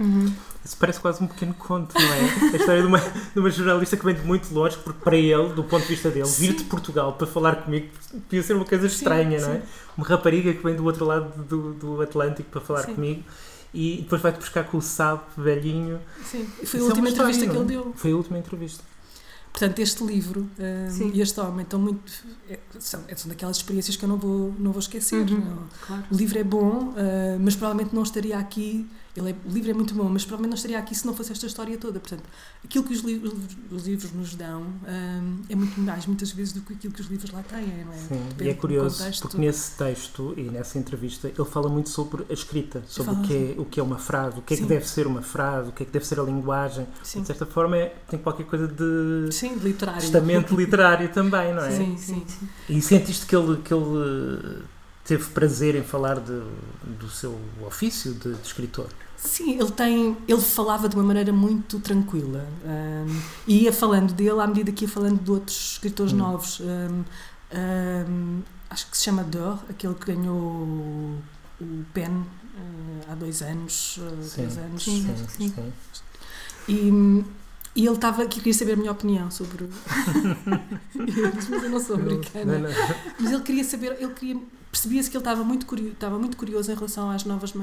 Uhum. 0.00 0.32
Isso 0.64 0.76
parece 0.78 1.00
quase 1.00 1.22
um 1.22 1.26
pequeno 1.26 1.54
conto, 1.54 1.92
não 1.94 2.12
é? 2.12 2.20
A 2.52 2.56
história 2.56 2.82
de 2.82 2.86
uma, 2.86 2.98
de 3.00 3.38
uma 3.38 3.50
jornalista 3.50 3.96
que 3.96 4.04
vem 4.04 4.14
de 4.14 4.22
muito 4.22 4.52
longe, 4.54 4.76
porque 4.76 5.00
para 5.02 5.16
ele, 5.16 5.52
do 5.54 5.64
ponto 5.64 5.82
de 5.82 5.88
vista 5.88 6.10
dele, 6.10 6.28
vir 6.28 6.54
de 6.54 6.64
Portugal 6.64 7.14
para 7.14 7.26
falar 7.26 7.56
comigo 7.56 7.88
podia 8.28 8.42
ser 8.42 8.54
uma 8.54 8.64
coisa 8.64 8.86
estranha, 8.86 9.40
sim, 9.40 9.46
não 9.46 9.52
é? 9.54 9.56
Sim. 9.56 9.66
Uma 9.96 10.06
rapariga 10.06 10.52
que 10.52 10.62
vem 10.62 10.76
do 10.76 10.84
outro 10.84 11.04
lado 11.04 11.42
do, 11.42 11.74
do 11.74 12.00
Atlântico 12.00 12.48
para 12.50 12.60
falar 12.60 12.84
sim. 12.84 12.94
comigo 12.94 13.24
e 13.72 13.98
depois 14.02 14.22
vai-te 14.22 14.38
buscar 14.38 14.64
com 14.64 14.78
o 14.78 14.82
sábio 14.82 15.24
velhinho. 15.36 16.00
Sim, 16.24 16.46
foi 16.64 16.80
a 16.80 16.84
última 16.84 17.08
é 17.08 17.10
entrevista 17.10 17.46
que 17.46 17.56
ele 17.56 17.64
deu. 17.64 17.92
Foi 17.96 18.12
a 18.12 18.16
última 18.16 18.38
entrevista. 18.38 18.84
Portanto, 19.52 19.78
este 19.80 20.04
livro 20.04 20.48
um, 20.58 21.10
e 21.12 21.20
este 21.20 21.40
homem 21.40 21.62
estão 21.62 21.80
muito. 21.80 22.12
É, 22.48 22.58
são, 22.78 23.02
são 23.16 23.28
daquelas 23.28 23.56
experiências 23.56 23.96
que 23.96 24.04
eu 24.04 24.08
não 24.08 24.16
vou, 24.16 24.54
não 24.58 24.72
vou 24.72 24.80
esquecer. 24.80 25.28
Uhum, 25.28 25.66
claro. 25.86 26.04
O 26.10 26.14
livro 26.14 26.38
é 26.38 26.44
bom, 26.44 26.90
uh, 26.90 26.94
mas 27.40 27.56
provavelmente 27.56 27.94
não 27.94 28.02
estaria 28.02 28.38
aqui 28.38 28.88
ele 29.18 29.30
é, 29.30 29.36
o 29.44 29.52
livro 29.52 29.70
é 29.70 29.74
muito 29.74 29.94
bom, 29.94 30.08
mas 30.08 30.24
provavelmente 30.24 30.50
não 30.50 30.56
estaria 30.56 30.78
aqui 30.78 30.94
se 30.94 31.06
não 31.06 31.14
fosse 31.14 31.32
esta 31.32 31.46
história 31.46 31.76
toda. 31.76 31.98
Portanto, 32.00 32.22
aquilo 32.64 32.84
que 32.84 32.92
os 32.92 33.00
livros, 33.00 33.32
os 33.70 33.86
livros 33.86 34.12
nos 34.12 34.34
dão 34.34 34.62
hum, 34.62 35.42
é 35.48 35.54
muito 35.54 35.80
mais, 35.80 36.06
muitas 36.06 36.30
vezes, 36.32 36.52
do 36.52 36.60
que 36.62 36.72
aquilo 36.74 36.92
que 36.92 37.00
os 37.00 37.06
livros 37.08 37.30
lá 37.30 37.42
têm, 37.42 37.84
não 37.84 37.92
é? 37.92 37.96
Sim, 37.96 38.20
Depende 38.28 38.44
e 38.44 38.48
é 38.48 38.54
curioso 38.54 39.04
porque 39.20 39.38
nesse 39.38 39.72
texto 39.72 40.34
e 40.36 40.42
nessa 40.42 40.78
entrevista 40.78 41.28
ele 41.28 41.44
fala 41.44 41.68
muito 41.68 41.88
sobre 41.90 42.24
a 42.28 42.32
escrita, 42.32 42.82
sobre 42.86 43.12
Fala, 43.12 43.24
o 43.24 43.28
que, 43.28 43.34
é, 43.34 43.54
o 43.60 43.64
que 43.64 43.80
é 43.80 43.82
uma 43.82 43.98
frase, 43.98 44.38
o 44.38 44.42
que 44.42 44.54
é 44.54 44.56
que 44.56 44.62
Sim. 44.62 44.68
deve 44.68 44.88
ser 44.88 45.06
uma 45.06 45.22
frase, 45.22 45.70
o 45.70 45.72
que 45.72 45.82
é 45.82 45.86
que 45.86 45.92
deve 45.92 46.06
ser 46.06 46.20
a 46.20 46.22
linguagem. 46.22 46.86
Sim, 47.02 47.20
De 47.22 47.26
certa 47.26 47.46
forma 47.46 47.76
é- 47.76 47.94
tem 48.08 48.18
qualquer 48.18 48.46
coisa 48.46 48.66
de 48.68 49.28
sim 49.32 49.54
literário. 49.56 50.00
testamento 50.00 50.54
literário 50.56 51.08
também, 51.10 51.54
não 51.54 51.62
é? 51.62 51.70
Sim, 51.70 51.96
sim. 51.96 52.24
E 52.68 52.80
sentiste 52.80 53.26
que 53.26 53.34
ele, 53.34 53.56
que 53.62 53.72
ele 53.72 54.62
teve 55.08 55.24
prazer 55.30 55.74
em 55.74 55.82
falar 55.82 56.20
de- 56.20 56.42
do 57.00 57.08
seu 57.10 57.36
ofício 57.66 58.12
de, 58.14 58.34
de 58.34 58.46
escritor? 58.46 58.86
Sim, 59.16 59.58
ele 59.58 59.70
tem, 59.72 60.16
ele 60.28 60.40
falava 60.40 60.88
de 60.88 60.94
uma 60.94 61.02
maneira 61.02 61.32
muito 61.32 61.80
tranquila 61.80 62.46
hum, 62.64 63.20
e 63.48 63.64
ia 63.64 63.72
falando 63.72 64.12
dele 64.12 64.40
à 64.40 64.46
medida 64.46 64.70
que 64.70 64.84
ia 64.84 64.88
falando 64.88 65.20
de 65.20 65.30
outros 65.30 65.72
escritores 65.72 66.12
Hum. 66.12 66.18
novos. 66.18 66.60
Hum, 66.60 67.04
hum, 67.52 68.42
acho 68.70 68.86
que 68.90 68.96
se 68.96 69.04
chama 69.04 69.24
Dor, 69.24 69.58
aquele 69.68 69.94
que 69.94 70.14
ganhou 70.14 70.36
o, 70.36 71.18
o 71.60 71.84
PEN 71.94 72.22
eh, 72.56 73.10
há 73.10 73.14
dois 73.16 73.42
anos, 73.42 73.98
Sim. 74.22 74.28
três 74.34 74.58
anos. 74.58 74.84
Sim, 74.84 75.16
sim. 75.36 75.48
sim. 75.48 75.72
E, 76.68 77.24
e 77.74 77.86
ele 77.86 77.94
estava 77.94 78.22
aqui, 78.22 78.38
queria 78.40 78.54
saber 78.54 78.72
a 78.74 78.76
minha 78.76 78.92
opinião 78.92 79.30
sobre. 79.30 79.64
eu 80.94 81.30
disse, 81.32 81.50
mas 81.50 81.62
eu 81.64 81.70
não 81.70 81.80
sou 81.80 81.96
americana. 81.96 82.58
Não, 82.58 82.68
não. 82.68 82.76
Mas 83.18 83.32
ele 83.32 83.42
queria 83.42 83.64
saber, 83.64 83.96
ele 84.00 84.12
queria. 84.12 84.40
Percebia-se 84.70 85.10
que 85.10 85.16
ele 85.16 85.22
estava 85.22 85.42
muito, 85.42 85.64
curioso, 85.64 85.92
estava 85.92 86.18
muito 86.18 86.36
curioso 86.36 86.70
em 86.70 86.74
relação 86.74 87.10
às 87.10 87.24
novas 87.24 87.54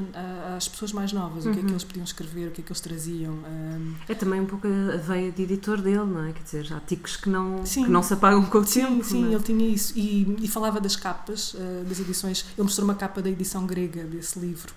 às 0.57 0.67
pessoas 0.67 0.91
mais 0.91 1.13
novas, 1.13 1.45
o 1.45 1.51
que 1.51 1.59
é 1.59 1.59
que 1.59 1.65
Uhum. 1.65 1.69
eles 1.71 1.83
podiam 1.83 2.03
escrever, 2.03 2.47
o 2.47 2.51
que 2.51 2.61
é 2.61 2.63
que 2.63 2.71
eles 2.71 2.81
traziam. 2.81 3.33
hum. 3.33 3.93
É 4.09 4.15
também 4.15 4.41
um 4.41 4.45
pouco 4.45 4.67
a 4.67 4.97
veia 4.97 5.31
de 5.31 5.43
editor 5.43 5.81
dele, 5.81 5.99
não 6.05 6.23
é? 6.25 6.33
Quer 6.33 6.43
dizer, 6.43 6.73
há 6.73 6.79
ticos 6.79 7.15
que 7.15 7.29
não, 7.29 7.65
Sim. 7.65 7.83
que 7.85 7.91
não 7.91 8.01
se 8.01 8.13
apagam 8.13 8.43
com 8.45 8.57
o 8.57 8.65
sim, 8.65 8.81
tempo. 8.81 9.03
sim, 9.03 9.29
é? 9.29 9.33
ele 9.35 9.43
tinha 9.43 9.67
isso. 9.69 9.93
E, 9.95 10.35
e 10.41 10.47
falava 10.47 10.79
das 10.81 10.95
capas, 10.95 11.53
uh, 11.53 11.83
das 11.87 11.99
edições. 11.99 12.45
Ele 12.57 12.63
mostrou 12.63 12.85
uma 12.85 12.95
capa 12.95 13.21
da 13.21 13.29
edição 13.29 13.65
grega 13.67 14.03
desse 14.03 14.39
livro. 14.39 14.73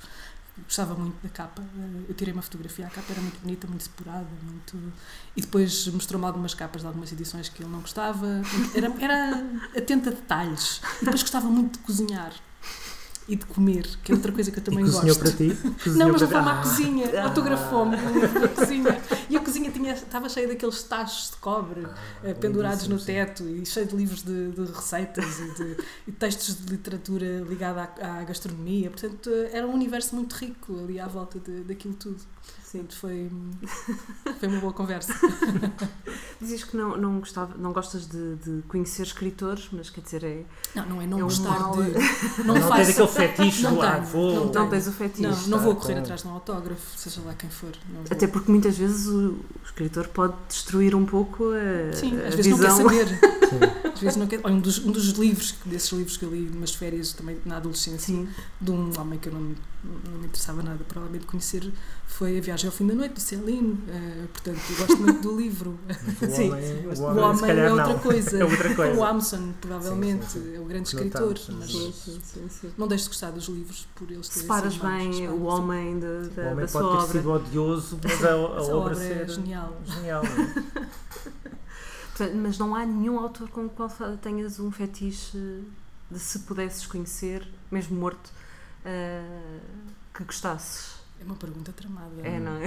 Gostava 0.65 0.95
muito 0.95 1.17
da 1.23 1.29
capa. 1.29 1.63
Eu 2.09 2.15
tirei 2.15 2.33
uma 2.33 2.43
fotografia, 2.43 2.87
a 2.87 2.91
capa 2.91 3.13
era 3.13 3.21
muito 3.21 3.39
bonita, 3.41 3.67
muito 3.67 3.85
depurada. 3.89 4.27
Muito... 4.43 4.77
E 5.37 5.41
depois 5.41 5.87
mostrou-me 5.89 6.27
algumas 6.27 6.53
capas 6.55 6.83
de 6.83 6.87
algumas 6.87 7.11
edições 7.13 7.49
que 7.49 7.63
ele 7.63 7.71
não 7.71 7.81
gostava. 7.81 8.27
Era, 8.75 8.93
era 9.01 9.45
atento 9.77 10.09
a 10.09 10.13
detalhes. 10.13 10.81
E 11.01 11.05
depois 11.05 11.23
gostava 11.23 11.47
muito 11.49 11.79
de 11.79 11.85
cozinhar 11.85 12.33
e 13.27 13.37
de 13.37 13.45
comer, 13.45 13.87
que 14.03 14.11
é 14.11 14.15
outra 14.15 14.33
coisa 14.33 14.51
que 14.51 14.59
eu 14.59 14.65
também 14.65 14.87
e 14.87 14.91
cozinhou 14.91 15.15
gosto. 15.17 15.21
para 15.21 15.33
ti? 15.33 15.49
Não, 15.63 15.75
Cozinhou 15.75 16.13
mas 16.13 16.21
não 16.23 16.29
para 16.29 16.43
foi 16.43 16.43
ti? 16.43 16.49
à 16.49 16.53
Ah, 16.53 16.63
cozinha, 16.63 17.21
Ah. 17.21 17.25
autografou-me 17.25 17.97
um 17.97 18.41
da 18.41 18.49
cozinha. 18.49 19.03
E 19.29 19.37
cozinha 19.49 19.71
tinha, 19.71 19.93
estava 19.95 20.29
cheia 20.29 20.47
daqueles 20.47 20.83
tachos 20.83 21.31
de 21.31 21.37
cobre 21.39 21.87
eh, 22.23 22.35
pendurados 22.35 22.87
no 22.89 22.99
teto 22.99 23.45
e 23.49 23.65
cheio 23.65 23.87
de 23.87 23.97
livros 23.97 24.23
de, 24.23 24.51
de 24.53 24.65
receitas 24.73 25.41
e 25.41 25.51
de 25.55 25.77
e 26.07 26.13
textos 26.13 26.57
de 26.65 26.71
literatura 26.73 27.41
ligada 27.49 27.91
à, 28.01 28.21
à 28.21 28.25
gastronomia. 28.25 28.91
Portanto, 28.91 29.31
era 29.53 29.67
um 29.67 29.73
universo 29.75 30.15
muito 30.15 30.35
rico 30.35 30.79
ali 30.81 31.01
à 31.01 31.07
volta 31.07 31.39
de, 31.39 31.63
daquilo 31.63 31.95
tudo. 31.95 32.19
Sim. 32.63 32.79
Portanto, 32.81 32.97
foi, 32.99 33.31
foi 34.39 34.49
uma 34.49 34.61
boa 34.61 34.73
conversa. 34.75 35.15
Dizes 36.41 36.65
que 36.65 36.77
não, 36.77 36.97
não, 36.97 37.19
gostava, 37.21 37.57
não 37.57 37.73
gostas 37.73 38.07
de, 38.07 38.37
de 38.37 38.63
conhecer 38.69 39.03
escritores, 39.03 39.69
mas 39.73 39.89
quer 39.91 40.03
dizer, 40.03 40.23
é, 40.25 40.45
Não, 40.75 40.87
não 40.87 41.03
é 41.03 41.07
não 41.07 41.19
É 41.19 41.23
gostar 41.23 41.59
mal. 41.59 41.73
de. 41.83 41.93
Não, 42.45 42.55
Não, 42.55 42.55
tens 42.55 42.95
faço. 42.95 43.03
aquele 43.03 43.09
fetiche 43.09 43.63
Não 43.63 43.75
do 43.75 43.83
ah, 43.83 43.93
tenho, 43.95 44.05
vou. 44.07 44.35
não 44.35 44.53
não 44.53 44.69
tens 44.71 44.87
o 44.87 44.93
fetiche. 44.93 45.23
Não, 45.23 45.47
não 45.49 45.59
vou 45.59 45.75
correr 45.77 45.95
com- 45.95 46.01
atrás 46.01 46.23
de 46.23 46.29
um 46.29 46.33
autógrafo, 46.33 46.99
seja 46.99 47.21
lá 47.23 47.35
quem 47.35 47.51
for. 47.51 47.73
Até 48.11 48.27
porque 48.27 48.51
muitas 48.51 48.77
vezes 48.79 49.07
o, 49.07 49.38
o 49.39 49.65
escritor 49.65 50.09
pode 50.09 50.35
destruir 50.49 50.95
um 50.95 51.05
pouco 51.05 51.45
a, 51.53 51.93
Sim, 51.95 52.19
a 52.21 52.29
às 52.29 52.35
vezes 52.35 52.57
visão. 52.57 52.79
não 52.79 52.89
quer 52.89 53.07
saber. 53.07 53.19
Sim. 53.49 53.89
Às 53.95 54.01
vezes 54.01 54.17
não 54.17 54.27
quer. 54.27 54.41
Olha, 54.45 54.55
um 54.55 54.61
dos, 54.61 54.79
um 54.85 54.93
dos 54.93 55.09
livros, 55.11 55.55
desses 55.65 55.91
livros 55.93 56.17
que 56.17 56.25
eu 56.25 56.31
li 56.31 56.41
numas 56.41 56.75
férias 56.75 57.13
também 57.13 57.39
na 57.45 57.57
adolescência, 57.57 58.15
Sim. 58.15 58.29
de 58.61 58.71
um 58.71 58.91
homem 58.99 59.19
que 59.19 59.29
eu 59.29 59.33
não, 59.33 59.55
não 59.85 60.19
me 60.19 60.27
interessava 60.27 60.63
nada 60.63 60.83
provavelmente 60.89 61.27
conhecer, 61.27 61.73
foi 62.07 62.37
A 62.39 62.41
Viagem 62.41 62.69
ao 62.69 62.75
Fim 62.75 62.87
da 62.87 62.95
Noite, 62.95 63.15
do 63.15 63.21
Celine. 63.21 63.79
Eh, 63.89 64.27
portanto, 64.33 64.61
eu 64.71 64.77
gosto 64.77 64.97
muito 64.99 65.21
do 65.23 65.37
livro. 65.39 65.79
O 66.21 66.27
Sim, 66.31 66.51
homem, 66.51 66.63
sim, 66.67 66.85
mas 66.87 66.99
o 66.99 67.03
o 67.03 67.07
homem, 67.07 67.25
homem 67.25 67.37
se 67.37 67.47
calhar 67.47 67.67
é 67.67 67.73
outra 67.73 67.99
coisa. 67.99 68.39
É 68.39 68.45
outra 68.45 68.75
coisa. 68.75 69.01
O 69.01 69.05
Amson, 69.05 69.53
provavelmente, 69.61 70.25
Sim, 70.27 70.41
sim, 70.41 70.47
sim. 70.51 70.57
é 70.57 70.61
o 70.61 70.65
grande 70.65 70.89
escritor. 70.89 71.35
tanto, 71.39 71.53
mas 71.59 71.71
Sim, 71.71 71.93
sim, 71.93 72.21
sim, 72.23 72.49
sim. 72.49 72.71
não 72.77 72.89
deixo 72.89 73.05
de 73.05 73.11
gostar 73.11 73.31
dos 73.31 73.47
livros 73.49 73.87
por 73.95 74.11
eles 74.11 74.29
terem 74.29 74.43
Separas 74.43 74.77
bem 74.77 75.13
separo, 75.13 75.37
o 75.39 75.45
homem 75.45 75.99
da, 76.01 76.07
O 76.09 76.29
da, 76.31 76.43
homem 76.43 76.57
da 76.57 76.69
sua 76.69 76.81
pode 76.83 76.93
ter 76.93 76.99
obra. 77.03 77.13
sido 77.19 77.31
odioso, 77.33 78.01
mas 78.03 78.25
a, 78.25 78.31
a 78.33 78.37
obra, 78.63 78.75
obra 78.75 78.95
ser 78.97 79.13
é 79.23 79.29
genial. 79.29 79.81
genial. 79.87 80.23
é? 80.25 80.89
Portanto, 82.17 82.37
Mas 82.37 82.59
não 82.59 82.75
há 82.75 82.85
nenhum 82.85 83.19
autor 83.19 83.49
com 83.49 83.67
o 83.67 83.69
qual 83.71 83.89
tenhas 84.21 84.59
um 84.59 84.71
fetiche 84.73 85.39
de 86.11 86.19
se 86.19 86.41
pudesses 86.41 86.85
conhecer, 86.87 87.47
mesmo 87.71 87.97
morto, 87.99 88.31
eh, 88.89 89.61
que 90.15 90.25
gostasses. 90.25 90.97
É 91.21 91.25
uma 91.25 91.35
pergunta 91.35 91.73
tramada. 91.73 92.15
É, 92.23 92.39
não 92.39 92.53
é? 92.57 92.67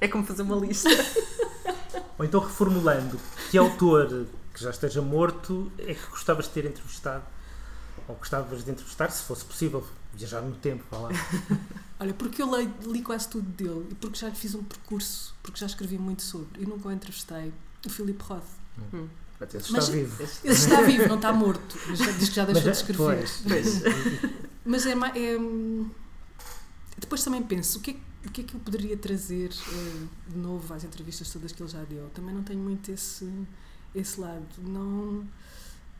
é 0.00 0.08
como 0.08 0.24
fazer 0.24 0.42
uma 0.42 0.56
lista. 0.56 0.88
Ou 2.18 2.24
então 2.24 2.40
reformulando, 2.40 3.18
que 3.50 3.58
autor 3.58 4.26
que 4.54 4.62
já 4.62 4.70
esteja 4.70 5.02
morto 5.02 5.70
é 5.78 5.94
que 5.94 6.06
gostavas 6.10 6.46
de 6.46 6.52
ter 6.52 6.64
entrevistado? 6.66 7.24
Ou 8.06 8.14
gostavas 8.14 8.64
de 8.64 8.70
entrevistar, 8.70 9.10
se 9.10 9.24
fosse 9.24 9.44
possível, 9.44 9.84
viajar 10.14 10.40
no 10.40 10.54
tempo, 10.54 10.84
vá 10.90 10.98
lá. 10.98 11.10
Olha, 11.98 12.14
porque 12.14 12.40
eu 12.42 12.56
li, 12.56 12.72
li 12.86 13.02
quase 13.02 13.28
tudo 13.28 13.48
dele 13.50 13.88
e 13.90 13.94
porque 13.94 14.18
já 14.18 14.28
lhe 14.28 14.36
fiz 14.36 14.54
um 14.54 14.62
percurso, 14.62 15.34
porque 15.42 15.58
já 15.58 15.66
escrevi 15.66 15.98
muito 15.98 16.22
sobre 16.22 16.62
e 16.62 16.66
nunca 16.66 16.88
o 16.88 16.92
entrevistei. 16.92 17.52
O 17.84 17.90
Philip 17.90 18.22
Roth. 18.22 18.42
Hum. 18.92 19.08
Mas- 19.40 19.54
está 19.54 19.80
vivo. 19.92 20.22
Ele 20.44 20.52
está 20.52 20.80
vivo, 20.82 21.08
não 21.08 21.16
está 21.16 21.32
morto. 21.32 21.76
Mas 21.88 21.98
já- 21.98 22.10
diz 22.12 22.28
que 22.28 22.34
já 22.36 22.44
deixou 22.44 22.62
Mas 22.62 22.62
de 22.62 22.68
é- 22.68 22.72
escrever. 22.72 23.28
pois. 23.44 24.44
Mas 24.64 24.86
é, 24.86 24.92
é, 24.92 25.38
hum, 25.38 25.88
Depois 26.98 27.22
também 27.24 27.42
penso, 27.42 27.78
o 27.78 27.82
que, 27.82 27.90
é, 27.90 27.94
que- 27.94 28.28
o 28.28 28.30
que 28.30 28.40
é 28.40 28.44
que 28.44 28.54
eu 28.54 28.60
poderia 28.60 28.96
trazer 28.96 29.50
eh, 29.50 30.06
de 30.30 30.36
novo 30.38 30.72
às 30.72 30.84
entrevistas 30.84 31.30
todas 31.30 31.52
que 31.52 31.62
ele 31.62 31.70
já 31.70 31.82
deu? 31.84 32.08
Também 32.14 32.34
não 32.34 32.42
tenho 32.42 32.60
muito 32.60 32.90
esse, 32.90 33.28
esse 33.94 34.18
lado. 34.20 34.46
Não, 34.62 35.24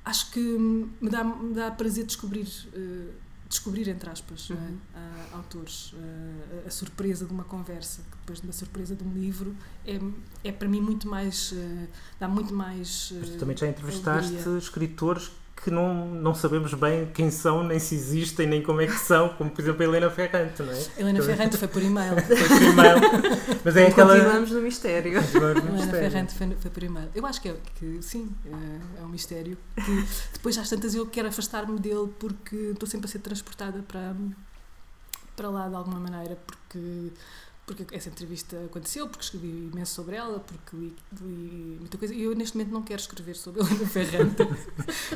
acho 0.04 0.30
que 0.30 0.40
hum, 0.40 0.88
me 1.00 1.10
dá, 1.10 1.22
me 1.24 1.52
dá 1.54 1.70
prazer 1.70 2.06
descobrir, 2.06 2.46
eh, 2.72 3.10
descobrir 3.48 3.88
entre 3.88 4.08
aspas, 4.08 4.48
é? 4.50 4.54
Uhum. 4.54 4.78
Ah, 4.94 5.28
autores. 5.32 5.92
eh, 5.98 6.62
a, 6.64 6.68
a 6.68 6.70
surpresa 6.70 7.26
de 7.26 7.32
uma 7.32 7.44
conversa, 7.44 8.02
que 8.02 8.16
depois 8.18 8.40
da 8.40 8.52
surpresa 8.52 8.94
de 8.96 9.04
um 9.04 9.12
livro, 9.12 9.54
é, 9.84 10.00
é 10.44 10.52
para 10.52 10.68
mim 10.68 10.80
muito 10.80 11.06
mais. 11.08 11.52
eh, 11.54 11.88
dá 12.18 12.28
muito 12.28 12.54
mais. 12.54 13.12
Mas 13.20 13.28
tu 13.30 13.38
também 13.38 13.56
já 13.56 13.66
entrevistaste 13.68 14.36
alegria. 14.38 14.58
escritores 14.58 15.30
que 15.62 15.70
não, 15.70 16.06
não 16.06 16.34
sabemos 16.34 16.74
bem 16.74 17.06
quem 17.14 17.30
são, 17.30 17.64
nem 17.64 17.78
se 17.78 17.94
existem, 17.94 18.46
nem 18.46 18.62
como 18.62 18.80
é 18.82 18.86
que 18.86 18.98
são, 18.98 19.30
como 19.30 19.50
por 19.50 19.62
exemplo 19.62 19.82
a 19.82 19.84
Helena 19.86 20.10
Ferrante, 20.10 20.62
não 20.62 20.72
é? 20.72 20.76
Helena 20.98 21.20
Também- 21.20 21.36
Ferrante 21.36 21.56
foi 21.56 21.68
por 21.68 21.82
e-mail. 21.82 22.14
Foi 22.20 22.36
por 22.48 22.62
e-mail. 22.62 22.96
Mas 23.64 23.76
é 23.76 23.86
aquela. 23.86 24.14
Continuamos 24.14 24.50
no 24.50 24.60
mistério. 24.60 25.12
Continuamos 25.22 25.62
no 25.62 25.68
Helena 25.70 25.82
mistério. 25.84 26.10
Ferrante 26.10 26.34
foi, 26.34 26.56
foi 26.60 26.70
por 26.70 26.82
e-mail. 26.82 27.08
Eu 27.14 27.24
acho 27.24 27.40
que, 27.40 27.48
é, 27.48 27.56
que 27.76 28.02
sim, 28.02 28.30
é, 28.44 29.00
é 29.00 29.04
um 29.04 29.08
mistério. 29.08 29.56
Que 29.74 30.04
depois, 30.34 30.58
às 30.58 30.68
tantas, 30.68 30.94
eu 30.94 31.06
quero 31.06 31.28
afastar-me 31.28 31.78
dele 31.78 32.08
porque 32.18 32.56
estou 32.72 32.86
sempre 32.88 33.06
a 33.06 33.10
ser 33.10 33.20
transportada 33.20 33.82
para, 33.88 34.14
para 35.34 35.48
lá 35.48 35.68
de 35.68 35.74
alguma 35.76 35.98
maneira, 35.98 36.36
porque, 36.46 37.10
porque 37.66 37.86
essa 37.94 38.08
entrevista 38.10 38.56
aconteceu, 38.66 39.08
porque 39.08 39.24
escrevi 39.24 39.70
imenso 39.72 39.94
sobre 39.94 40.16
ela, 40.16 40.38
porque 40.40 40.76
li, 40.76 40.94
li 41.22 41.76
muita 41.80 41.96
coisa. 41.96 42.12
E 42.14 42.22
eu, 42.22 42.34
neste 42.34 42.56
momento, 42.56 42.72
não 42.72 42.82
quero 42.82 43.00
escrever 43.00 43.34
sobre 43.36 43.60
Helena 43.64 43.86
Ferrante. 43.86 44.36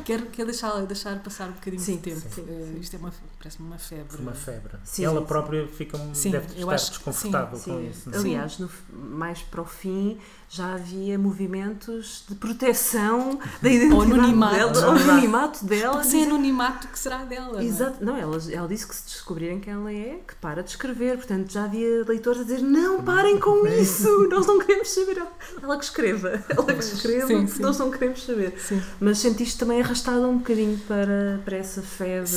quero 0.03 0.25
quero 0.27 0.49
deixar, 0.49 0.81
deixar 0.85 1.19
passar 1.23 1.49
um 1.49 1.53
bocadinho 1.53 1.81
Sim, 1.81 1.97
de 1.97 2.01
tempo. 2.01 2.21
sim, 2.33 2.45
Eh, 2.47 2.71
sim. 2.73 2.79
Isto 2.79 2.95
é 2.95 2.99
uma, 2.99 3.13
parece-me 3.37 3.67
uma 3.67 3.77
febre. 3.77 4.17
Uma 4.21 4.33
febre. 4.33 4.77
Sim, 4.83 5.05
Ela 5.05 5.19
sim, 5.21 5.25
própria 5.27 5.67
fica, 5.67 5.97
Sim, 6.13 6.31
deve 6.31 6.47
eu 6.55 6.59
estar 6.61 6.73
acho 6.75 6.85
que- 6.85 6.91
desconfortável 6.97 7.57
sim, 7.59 7.71
com 7.71 7.77
Sim. 7.79 7.89
isso. 7.89 8.09
é? 8.13 8.17
Aliás, 8.17 8.57
no, 8.59 8.69
mais 8.93 9.41
para 9.41 9.61
o 9.61 9.65
fim 9.65 10.17
já 10.51 10.73
havia 10.73 11.17
movimentos 11.19 12.25
de 12.27 12.33
proteção 12.35 13.37
da 13.61 13.69
identidade 13.69 14.11
anonimato. 14.13 14.55
dela, 14.73 14.99
anonimato 14.99 15.65
dela. 15.65 16.03
Sem 16.03 16.23
anonimato 16.23 16.87
que 16.87 16.97
será 16.97 17.23
dela. 17.25 17.53
não 17.53 17.59
é? 17.59 17.63
Exato, 17.65 18.03
não, 18.03 18.17
ela, 18.17 18.37
ela 18.51 18.67
disse 18.67 18.87
que 18.87 18.95
se 18.95 19.03
descobrirem 19.05 19.59
quem 19.59 19.73
ela 19.73 19.91
é, 19.93 20.21
que 20.27 20.33
para 20.35 20.63
de 20.63 20.71
escrever. 20.71 21.17
Portanto, 21.17 21.51
já 21.51 21.65
havia 21.65 22.03
leitores 22.07 22.38
a 22.39 22.43
dizer: 22.43 22.61
não, 22.61 23.03
parem 23.03 23.39
com 23.39 23.65
isso, 23.67 24.27
nós 24.29 24.45
não 24.47 24.59
queremos 24.59 24.89
saber. 24.89 25.21
Ela- 25.61 25.77
que 25.77 25.83
escreva, 25.83 26.29
ela 26.49 26.73
que 26.73 26.83
escreva, 26.83 27.27
Sim, 27.27 27.47
sim. 27.47 27.61
nós 27.61 27.77
não 27.77 27.91
queremos 27.91 28.23
saber. 28.25 28.53
Sim. 28.59 28.81
Mas 28.99 29.17
sentiste 29.19 29.57
também 29.57 29.81
arrastada 29.81 30.27
um 30.27 30.37
bocadinho 30.39 30.77
para, 30.87 31.39
para 31.45 31.57
essa 31.57 31.81
febre 31.81 32.31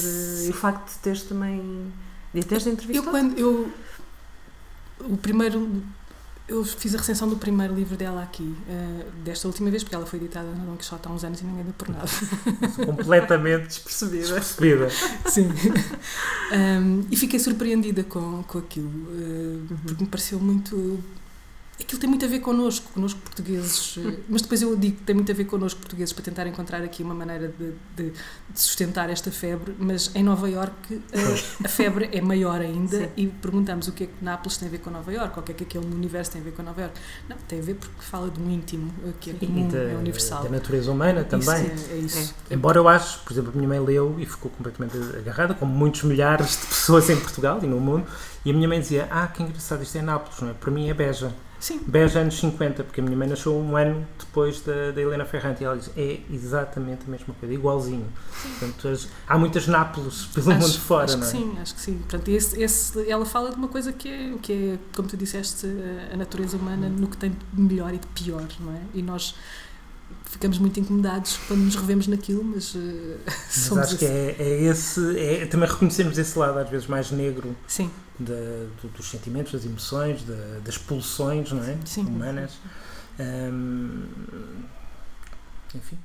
e 0.46 0.50
o 0.50 0.52
facto 0.54 0.92
de 0.92 0.98
teres 0.98 1.22
também. 1.22 1.92
de 2.34 2.42
teres 2.42 2.66
Eu 2.66 2.72
entrevistado. 2.72 3.10
quando 3.10 3.38
eu 3.38 3.70
o 5.00 5.16
primeiro 5.16 5.82
Eu 6.52 6.62
fiz 6.64 6.94
a 6.94 6.98
recensão 6.98 7.28
do 7.30 7.36
primeiro 7.36 7.74
livro 7.74 7.96
dela 7.96 8.22
aqui, 8.22 8.42
uh, 8.42 9.10
desta 9.24 9.48
última 9.48 9.70
vez, 9.70 9.82
porque 9.82 9.96
ela 9.96 10.04
foi 10.04 10.18
editada 10.18 10.46
no 10.48 10.66
Don 10.66 10.76
Quixote 10.76 11.08
há 11.08 11.10
uns 11.10 11.24
anos 11.24 11.40
e 11.40 11.44
ninguém 11.44 11.64
deu 11.64 11.72
por 11.72 11.88
nada. 11.88 12.06
Completamente 12.84 13.68
despercebida. 13.68 14.22
despercebida. 14.22 14.90
Sim. 15.30 15.48
Um, 16.52 17.06
e 17.10 17.16
fiquei 17.16 17.40
surpreendida 17.40 18.04
com, 18.04 18.42
com 18.42 18.58
aquilo, 18.58 18.86
uh, 18.86 19.66
porque 19.86 20.04
me 20.04 20.10
pareceu 20.10 20.38
muito 20.38 21.02
aquilo 21.82 22.00
tem 22.00 22.08
muito 22.08 22.24
a 22.24 22.28
ver 22.28 22.40
connosco, 22.40 22.90
connosco 22.92 23.20
portugueses, 23.20 23.98
eh, 23.98 24.18
mas 24.28 24.42
depois 24.42 24.62
eu 24.62 24.74
digo 24.76 24.96
que 24.96 25.02
tem 25.02 25.14
muito 25.14 25.30
a 25.30 25.34
ver 25.34 25.44
connosco 25.44 25.80
portugueses 25.80 26.12
para 26.12 26.24
tentar 26.24 26.46
encontrar 26.46 26.82
aqui 26.82 27.02
uma 27.02 27.14
maneira 27.14 27.48
de, 27.48 27.72
de, 27.96 28.10
de 28.10 28.60
sustentar 28.60 29.10
esta 29.10 29.30
febre, 29.30 29.74
mas 29.78 30.10
em 30.14 30.22
Nova 30.22 30.48
Iorque 30.48 31.00
a, 31.12 31.18
eh, 31.18 31.42
a 31.64 31.68
febre 31.68 32.08
é 32.12 32.20
maior 32.20 32.60
ainda 32.60 32.98
Sim. 32.98 33.08
e 33.16 33.26
perguntamos 33.26 33.88
o 33.88 33.92
que 33.92 34.04
é 34.04 34.06
que 34.06 34.12
Nápoles 34.22 34.56
tem 34.56 34.68
a 34.68 34.70
ver 34.70 34.78
com 34.78 34.90
Nova 34.90 35.12
Iorque, 35.12 35.38
o 35.38 35.42
que 35.42 35.52
é 35.52 35.54
que 35.54 35.64
aquele 35.64 35.86
universo 35.86 36.32
tem 36.32 36.40
a 36.40 36.44
ver 36.44 36.52
com 36.52 36.62
Nova 36.62 36.80
Iorque. 36.80 37.00
Não, 37.28 37.36
tem 37.48 37.58
a 37.58 37.62
ver 37.62 37.74
porque 37.74 38.02
fala 38.02 38.30
de 38.30 38.40
um 38.40 38.50
íntimo 38.50 38.92
eh, 39.04 39.12
que 39.20 39.30
é 39.30 39.34
comum, 39.34 39.68
da, 39.68 39.78
é 39.78 39.96
universal. 39.96 40.44
Da 40.44 40.50
natureza 40.50 40.90
humana 40.90 41.24
também. 41.24 41.74
Isso 41.74 41.90
é, 41.90 41.94
é 41.94 41.98
isso. 41.98 42.34
É. 42.50 42.54
Embora 42.54 42.78
eu 42.78 42.88
acho, 42.88 43.20
por 43.20 43.32
exemplo, 43.32 43.50
a 43.52 43.56
minha 43.56 43.68
mãe 43.68 43.80
leu 43.80 44.16
e 44.18 44.26
ficou 44.26 44.50
completamente 44.50 44.96
agarrada, 45.16 45.54
como 45.54 45.72
muitos 45.72 46.02
milhares 46.04 46.60
de 46.60 46.66
pessoas 46.66 47.08
em 47.10 47.16
Portugal 47.16 47.58
e 47.62 47.66
no 47.66 47.80
mundo, 47.80 48.06
e 48.44 48.50
a 48.50 48.54
minha 48.54 48.68
mãe 48.68 48.80
dizia, 48.80 49.08
ah, 49.10 49.26
que 49.28 49.42
engraçado, 49.42 49.82
isto 49.82 49.96
é 49.96 50.02
Nápoles, 50.02 50.40
não 50.40 50.50
é? 50.50 50.54
Para 50.54 50.70
mim 50.70 50.88
é 50.88 50.94
Beja. 50.94 51.32
Sim. 51.62 51.80
Beja 51.86 52.18
anos 52.18 52.40
50, 52.40 52.82
porque 52.82 53.00
a 53.00 53.04
minha 53.04 53.16
mãe 53.16 53.28
nasceu 53.28 53.56
um 53.56 53.76
ano 53.76 54.04
depois 54.18 54.60
da, 54.62 54.90
da 54.90 55.00
Helena 55.00 55.24
Ferrante 55.24 55.62
e 55.62 55.64
ela 55.64 55.76
diz 55.76 55.92
é 55.96 56.18
exatamente 56.28 57.04
a 57.06 57.08
mesma 57.08 57.32
coisa, 57.38 57.54
igualzinho. 57.54 58.04
Portanto, 58.58 58.88
as, 58.88 59.08
há 59.28 59.38
muitas 59.38 59.68
Nápoles 59.68 60.26
pelo 60.34 60.50
acho, 60.50 60.60
mundo 60.60 60.80
fora, 60.80 61.04
acho 61.04 61.18
não 61.18 61.24
é? 61.24 61.30
Que 61.30 61.38
sim, 61.38 61.58
acho 61.60 61.74
que 61.76 61.80
sim. 61.80 61.98
Portanto, 61.98 62.28
esse, 62.30 62.60
esse, 62.60 63.08
ela 63.08 63.24
fala 63.24 63.50
de 63.50 63.56
uma 63.56 63.68
coisa 63.68 63.92
que 63.92 64.08
é, 64.08 64.34
que 64.42 64.52
é, 64.52 64.78
como 64.92 65.06
tu 65.06 65.16
disseste, 65.16 65.68
a 66.12 66.16
natureza 66.16 66.56
humana 66.56 66.88
no 66.88 67.06
que 67.06 67.16
tem 67.16 67.30
de 67.30 67.62
melhor 67.62 67.94
e 67.94 67.98
de 67.98 68.08
pior, 68.08 68.48
não 68.58 68.72
é? 68.72 68.80
E 68.92 69.00
nós 69.00 69.32
ficamos 70.24 70.58
muito 70.58 70.78
incomodados 70.80 71.38
quando 71.48 71.60
nos 71.60 71.76
revemos 71.76 72.06
naquilo, 72.06 72.42
mas, 72.42 72.74
uh, 72.74 72.78
mas 73.26 73.78
acho 73.78 73.98
que 73.98 74.04
é, 74.04 74.36
é 74.38 74.62
esse, 74.64 75.18
é, 75.18 75.46
também 75.46 75.68
reconhecemos 75.68 76.16
esse 76.18 76.38
lado 76.38 76.58
às 76.58 76.68
vezes 76.68 76.86
mais 76.86 77.10
negro 77.10 77.56
Sim. 77.66 77.90
Do, 78.18 78.88
dos 78.96 79.10
sentimentos, 79.10 79.52
das 79.52 79.64
emoções, 79.64 80.24
de, 80.24 80.60
das 80.64 80.78
pulsões 80.78 81.52
não 81.52 81.62
é? 81.64 81.76
Sim. 81.84 82.02
humanas. 82.06 82.52
Um, 83.18 84.02
enfim, 85.74 85.98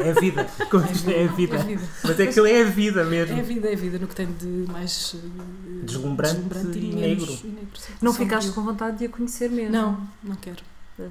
é 0.00 0.10
a 0.10 0.20
vida. 0.20 0.44
Como 0.68 0.84
é, 0.84 0.88
vida, 0.88 1.12
é, 1.12 1.24
a 1.24 1.32
vida. 1.32 1.56
é 1.56 1.60
a 1.60 1.64
vida. 1.64 1.82
Mas 2.02 2.20
é 2.20 2.22
aquilo 2.24 2.46
é 2.46 2.60
a 2.60 2.64
vida 2.64 3.04
mesmo. 3.04 3.36
É 3.36 3.40
a 3.40 3.42
vida, 3.42 3.68
é 3.68 3.72
a 3.72 3.76
vida, 3.76 3.98
no 3.98 4.08
que 4.08 4.14
tem 4.16 4.26
de 4.32 4.46
mais 4.70 5.14
uh, 5.14 5.84
deslumbrante, 5.84 6.34
deslumbrante, 6.34 6.78
e, 6.78 6.90
e 6.90 6.94
negro. 6.94 7.38
E 7.44 7.46
negro 7.46 7.80
não 8.02 8.12
ficaste 8.12 8.50
com 8.50 8.62
vontade 8.62 8.98
de 8.98 9.04
a 9.06 9.08
conhecer 9.08 9.48
mesmo? 9.48 9.72
Não, 9.72 10.08
não 10.24 10.34
quero. 10.36 10.62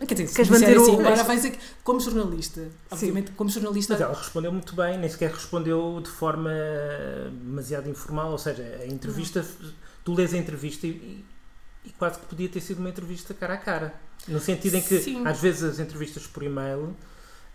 Quer 0.07 0.15
dizer, 0.15 0.33
Queres 0.33 0.49
manter 0.49 0.77
assim, 0.77 0.95
o... 0.95 0.99
agora 0.99 1.23
vais 1.23 1.43
dizer, 1.43 1.59
como 1.83 1.99
jornalista, 1.99 2.67
obviamente, 2.89 3.31
como 3.31 3.49
jornalista. 3.51 3.93
Mas 3.93 4.01
ela 4.01 4.15
respondeu 4.15 4.51
muito 4.51 4.75
bem, 4.75 4.97
nem 4.97 5.07
sequer 5.07 5.31
respondeu 5.31 6.01
de 6.01 6.09
forma 6.09 6.51
demasiado 7.31 7.87
informal, 7.87 8.31
ou 8.31 8.37
seja, 8.37 8.63
a 8.81 8.87
entrevista, 8.87 9.45
não. 9.61 9.71
tu 10.03 10.15
lês 10.15 10.33
a 10.33 10.37
entrevista 10.37 10.87
e, 10.87 11.23
e, 11.83 11.89
quase 11.99 12.19
que 12.19 12.25
podia 12.25 12.49
ter 12.49 12.61
sido 12.61 12.79
uma 12.79 12.89
entrevista 12.89 13.33
cara 13.35 13.53
a 13.53 13.57
cara. 13.57 13.93
No 14.27 14.39
sentido 14.39 14.75
em 14.75 14.81
que, 14.81 14.99
Sim. 14.99 15.25
às 15.25 15.39
vezes, 15.39 15.61
as 15.61 15.79
entrevistas 15.79 16.25
por 16.25 16.41
e-mail 16.41 16.95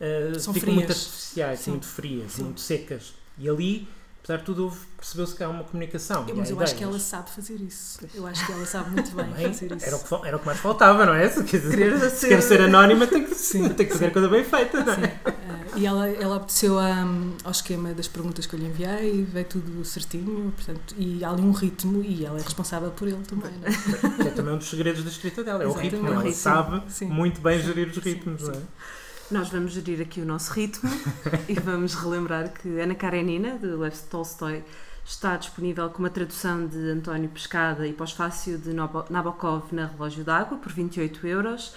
uh, 0.01 0.38
ficam 0.38 0.55
frias. 0.55 0.75
muito 0.75 0.93
artificiais, 0.93 1.61
Sim. 1.61 1.71
muito 1.73 1.87
frias, 1.87 2.33
Sim. 2.33 2.45
muito 2.45 2.61
secas. 2.61 3.14
E 3.37 3.49
ali 3.49 3.88
apesar 4.31 4.37
de 4.38 4.45
tudo, 4.45 4.73
percebeu-se 4.97 5.35
que 5.35 5.43
há 5.43 5.49
uma 5.49 5.64
comunicação. 5.64 6.25
Eu, 6.29 6.37
mas 6.37 6.51
eu 6.51 6.61
acho 6.61 6.77
que 6.77 6.85
ela 6.85 6.99
sabe 6.99 7.31
fazer 7.31 7.61
isso. 7.61 7.99
Eu 8.14 8.27
acho 8.27 8.47
que 8.47 8.53
ela 8.53 8.64
sabe 8.64 8.90
muito 8.90 9.11
bem 9.14 9.27
fazer 9.53 9.73
isso. 9.73 9.87
Era 9.87 9.97
o, 9.97 9.99
que, 9.99 10.29
era 10.29 10.37
o 10.37 10.40
que 10.40 10.47
mais 10.47 10.59
faltava, 10.59 11.05
não 11.05 11.14
é? 11.14 11.29
Se, 11.29 11.43
quer 11.43 11.61
dizer, 11.61 12.11
se 12.11 12.29
quer 12.29 12.40
ser 12.43 12.61
anónima, 12.62 13.07
tem 13.07 13.25
que, 13.25 13.35
sim, 13.35 13.69
tem 13.71 13.87
que 13.87 13.93
fazer 13.93 14.07
a 14.07 14.11
coisa 14.11 14.29
bem 14.29 14.45
feita, 14.45 14.85
não 14.85 14.93
é? 14.93 15.21
Uh, 15.27 15.79
e 15.79 15.87
ela, 15.87 16.09
ela 16.09 16.37
obedeceu 16.37 16.79
a, 16.79 17.05
ao 17.45 17.51
esquema 17.51 17.93
das 17.93 18.07
perguntas 18.07 18.47
que 18.47 18.55
eu 18.55 18.61
lhe 18.61 18.66
enviei, 18.66 19.25
veio 19.25 19.47
tudo 19.47 19.85
certinho, 19.85 20.53
portanto, 20.53 20.95
e 20.97 21.25
há 21.25 21.31
ali 21.31 21.43
um 21.43 21.53
ritmo 21.53 22.03
e 22.05 22.25
ela 22.25 22.38
é 22.38 22.43
responsável 22.43 22.90
por 22.90 23.09
ele 23.09 23.23
também, 23.27 23.53
não 23.59 23.69
é? 23.69 24.29
é 24.29 24.31
também 24.31 24.55
um 24.55 24.59
dos 24.59 24.69
segredos 24.69 25.03
da 25.03 25.11
escrita 25.11 25.43
dela, 25.43 25.64
é 25.64 25.66
Exatamente. 25.66 25.97
o 25.97 25.99
ritmo. 26.01 26.21
Ela 26.21 26.33
sabe 26.33 26.83
sim. 26.88 27.07
muito 27.07 27.40
bem 27.40 27.61
gerir 27.61 27.88
os 27.88 27.97
ritmos, 27.97 28.43
não 28.43 28.55
é? 28.55 28.61
Nós 29.31 29.49
vamos 29.49 29.71
gerir 29.71 30.01
aqui 30.01 30.21
o 30.21 30.27
nosso 30.27 30.53
ritmo 30.53 30.90
e 31.49 31.55
vamos 31.55 31.95
relembrar 31.95 32.53
que 32.53 32.81
Ana 32.81 32.97
Karenina, 32.97 33.57
de 33.59 33.66
Lev 33.66 33.95
Tolstói, 34.11 34.64
está 35.05 35.37
disponível 35.37 35.88
com 35.88 36.01
uma 36.01 36.11
tradução 36.11 36.66
de 36.66 36.77
António 36.90 37.29
Pescada 37.29 37.87
e 37.87 37.93
pós-fácil 37.93 38.59
de 38.59 38.73
Nabokov 38.73 39.73
na 39.73 39.87
Relógio 39.87 40.25
d'Água 40.25 40.59
por 40.59 40.73
28 40.73 41.25
euros, 41.29 41.77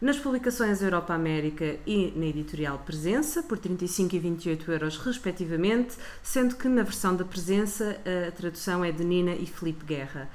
nas 0.00 0.16
publicações 0.16 0.80
Europa 0.80 1.12
América 1.12 1.76
e 1.84 2.12
na 2.14 2.26
editorial 2.26 2.78
Presença 2.78 3.42
por 3.42 3.58
35 3.58 4.14
e 4.14 4.18
28 4.20 4.70
euros 4.70 4.96
respectivamente, 4.98 5.96
sendo 6.22 6.54
que 6.54 6.68
na 6.68 6.84
versão 6.84 7.16
da 7.16 7.24
Presença 7.24 8.00
a 8.28 8.30
tradução 8.30 8.84
é 8.84 8.92
de 8.92 9.02
Nina 9.02 9.34
e 9.34 9.46
Felipe 9.46 9.84
Guerra. 9.84 10.30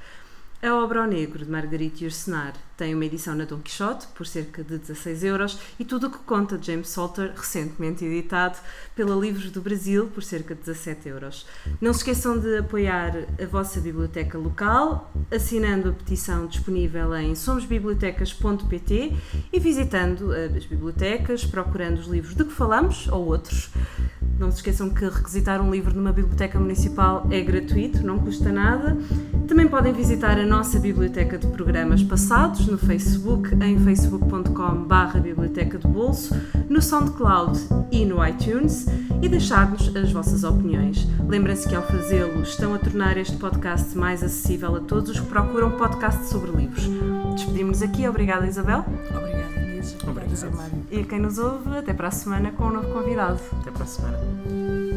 A 0.60 0.74
obra 0.74 1.02
ao 1.02 1.08
negro 1.08 1.46
de 1.46 1.52
Margarite 1.52 2.04
Yourcenar 2.04 2.54
tem 2.76 2.96
uma 2.96 3.06
edição 3.06 3.36
na 3.36 3.46
Don 3.46 3.60
Quixote 3.60 4.08
por 4.08 4.26
cerca 4.26 4.64
de 4.64 4.80
16 4.80 5.24
euros 5.24 5.60
e 5.80 5.86
tudo 5.86 6.08
o 6.08 6.10
que 6.10 6.18
conta 6.18 6.58
James 6.60 6.90
Salter, 6.90 7.32
recentemente 7.36 8.04
editado 8.04 8.58
pela 8.96 9.16
Livros 9.16 9.52
do 9.52 9.62
Brasil 9.62 10.08
por 10.08 10.24
cerca 10.24 10.56
de 10.56 10.62
17 10.62 11.10
euros. 11.10 11.46
Não 11.80 11.94
se 11.94 12.00
esqueçam 12.00 12.40
de 12.40 12.58
apoiar 12.58 13.14
a 13.40 13.46
vossa 13.46 13.80
biblioteca 13.80 14.36
local, 14.40 15.14
assinando 15.32 15.90
a 15.90 15.94
petição 15.94 16.48
disponível 16.48 17.16
em 17.16 17.36
somosbibliotecas.pt 17.36 19.16
e 19.54 19.60
visitando 19.60 20.32
as 20.34 20.66
bibliotecas, 20.66 21.46
procurando 21.46 22.00
os 22.00 22.08
livros 22.08 22.34
de 22.34 22.44
que 22.44 22.52
falamos 22.52 23.08
ou 23.10 23.28
outros. 23.28 23.70
Não 24.40 24.52
se 24.52 24.58
esqueçam 24.58 24.92
que 24.92 25.04
requisitar 25.04 25.60
um 25.62 25.72
livro 25.72 25.96
numa 25.96 26.14
biblioteca 26.14 26.60
municipal 26.60 27.28
é 27.32 27.42
gratuito, 27.42 28.06
não 28.06 28.20
custa 28.20 28.52
nada. 28.52 28.96
Também 29.48 29.68
podem 29.68 29.94
visitar 29.94 30.38
a 30.38 30.46
nossa 30.48 30.80
biblioteca 30.80 31.38
de 31.38 31.46
programas 31.48 32.02
passados 32.02 32.66
no 32.68 32.78
Facebook, 32.78 33.54
em 33.56 33.78
facebook.com.br 33.80 35.20
Biblioteca 35.22 35.78
de 35.78 35.88
Bolso, 35.88 36.34
no 36.70 36.82
SoundCloud 36.82 37.60
e 37.92 38.06
no 38.06 38.26
iTunes 38.26 38.86
e 39.22 39.28
deixar-nos 39.28 39.94
as 39.94 40.12
vossas 40.12 40.46
opiniões. 40.46 41.06
Lembrem-se 41.28 41.68
que 41.68 41.76
ao 41.76 41.84
fazê-lo 41.84 42.42
estão 42.42 42.74
a 42.74 42.80
tornar 42.80 43.18
este 43.18 43.36
podcast 43.36 43.96
mais 43.98 44.24
acessível 44.24 44.78
a 44.78 44.80
todos 44.80 45.12
os 45.12 45.20
que 45.20 45.28
procuram 45.28 45.72
podcast 45.72 46.26
sobre 46.28 46.52
livros. 46.52 46.88
Despedimos-nos 47.36 47.82
aqui. 47.82 48.08
Obrigada, 48.08 48.48
Isabel. 48.48 48.86
Obrigada, 49.10 49.66
Inês. 49.66 49.98
Obrigada, 50.08 50.72
E 50.90 51.02
a 51.02 51.04
quem 51.04 51.20
nos 51.20 51.38
ouve, 51.38 51.78
até 51.78 51.94
para 51.94 52.08
a 52.08 52.12
semana 52.12 52.52
com 52.52 52.66
um 52.66 52.72
novo 52.72 52.94
convidado. 52.94 53.40
Até 53.60 53.70
para 53.70 53.84
a 53.84 53.88
semana. 53.88 54.97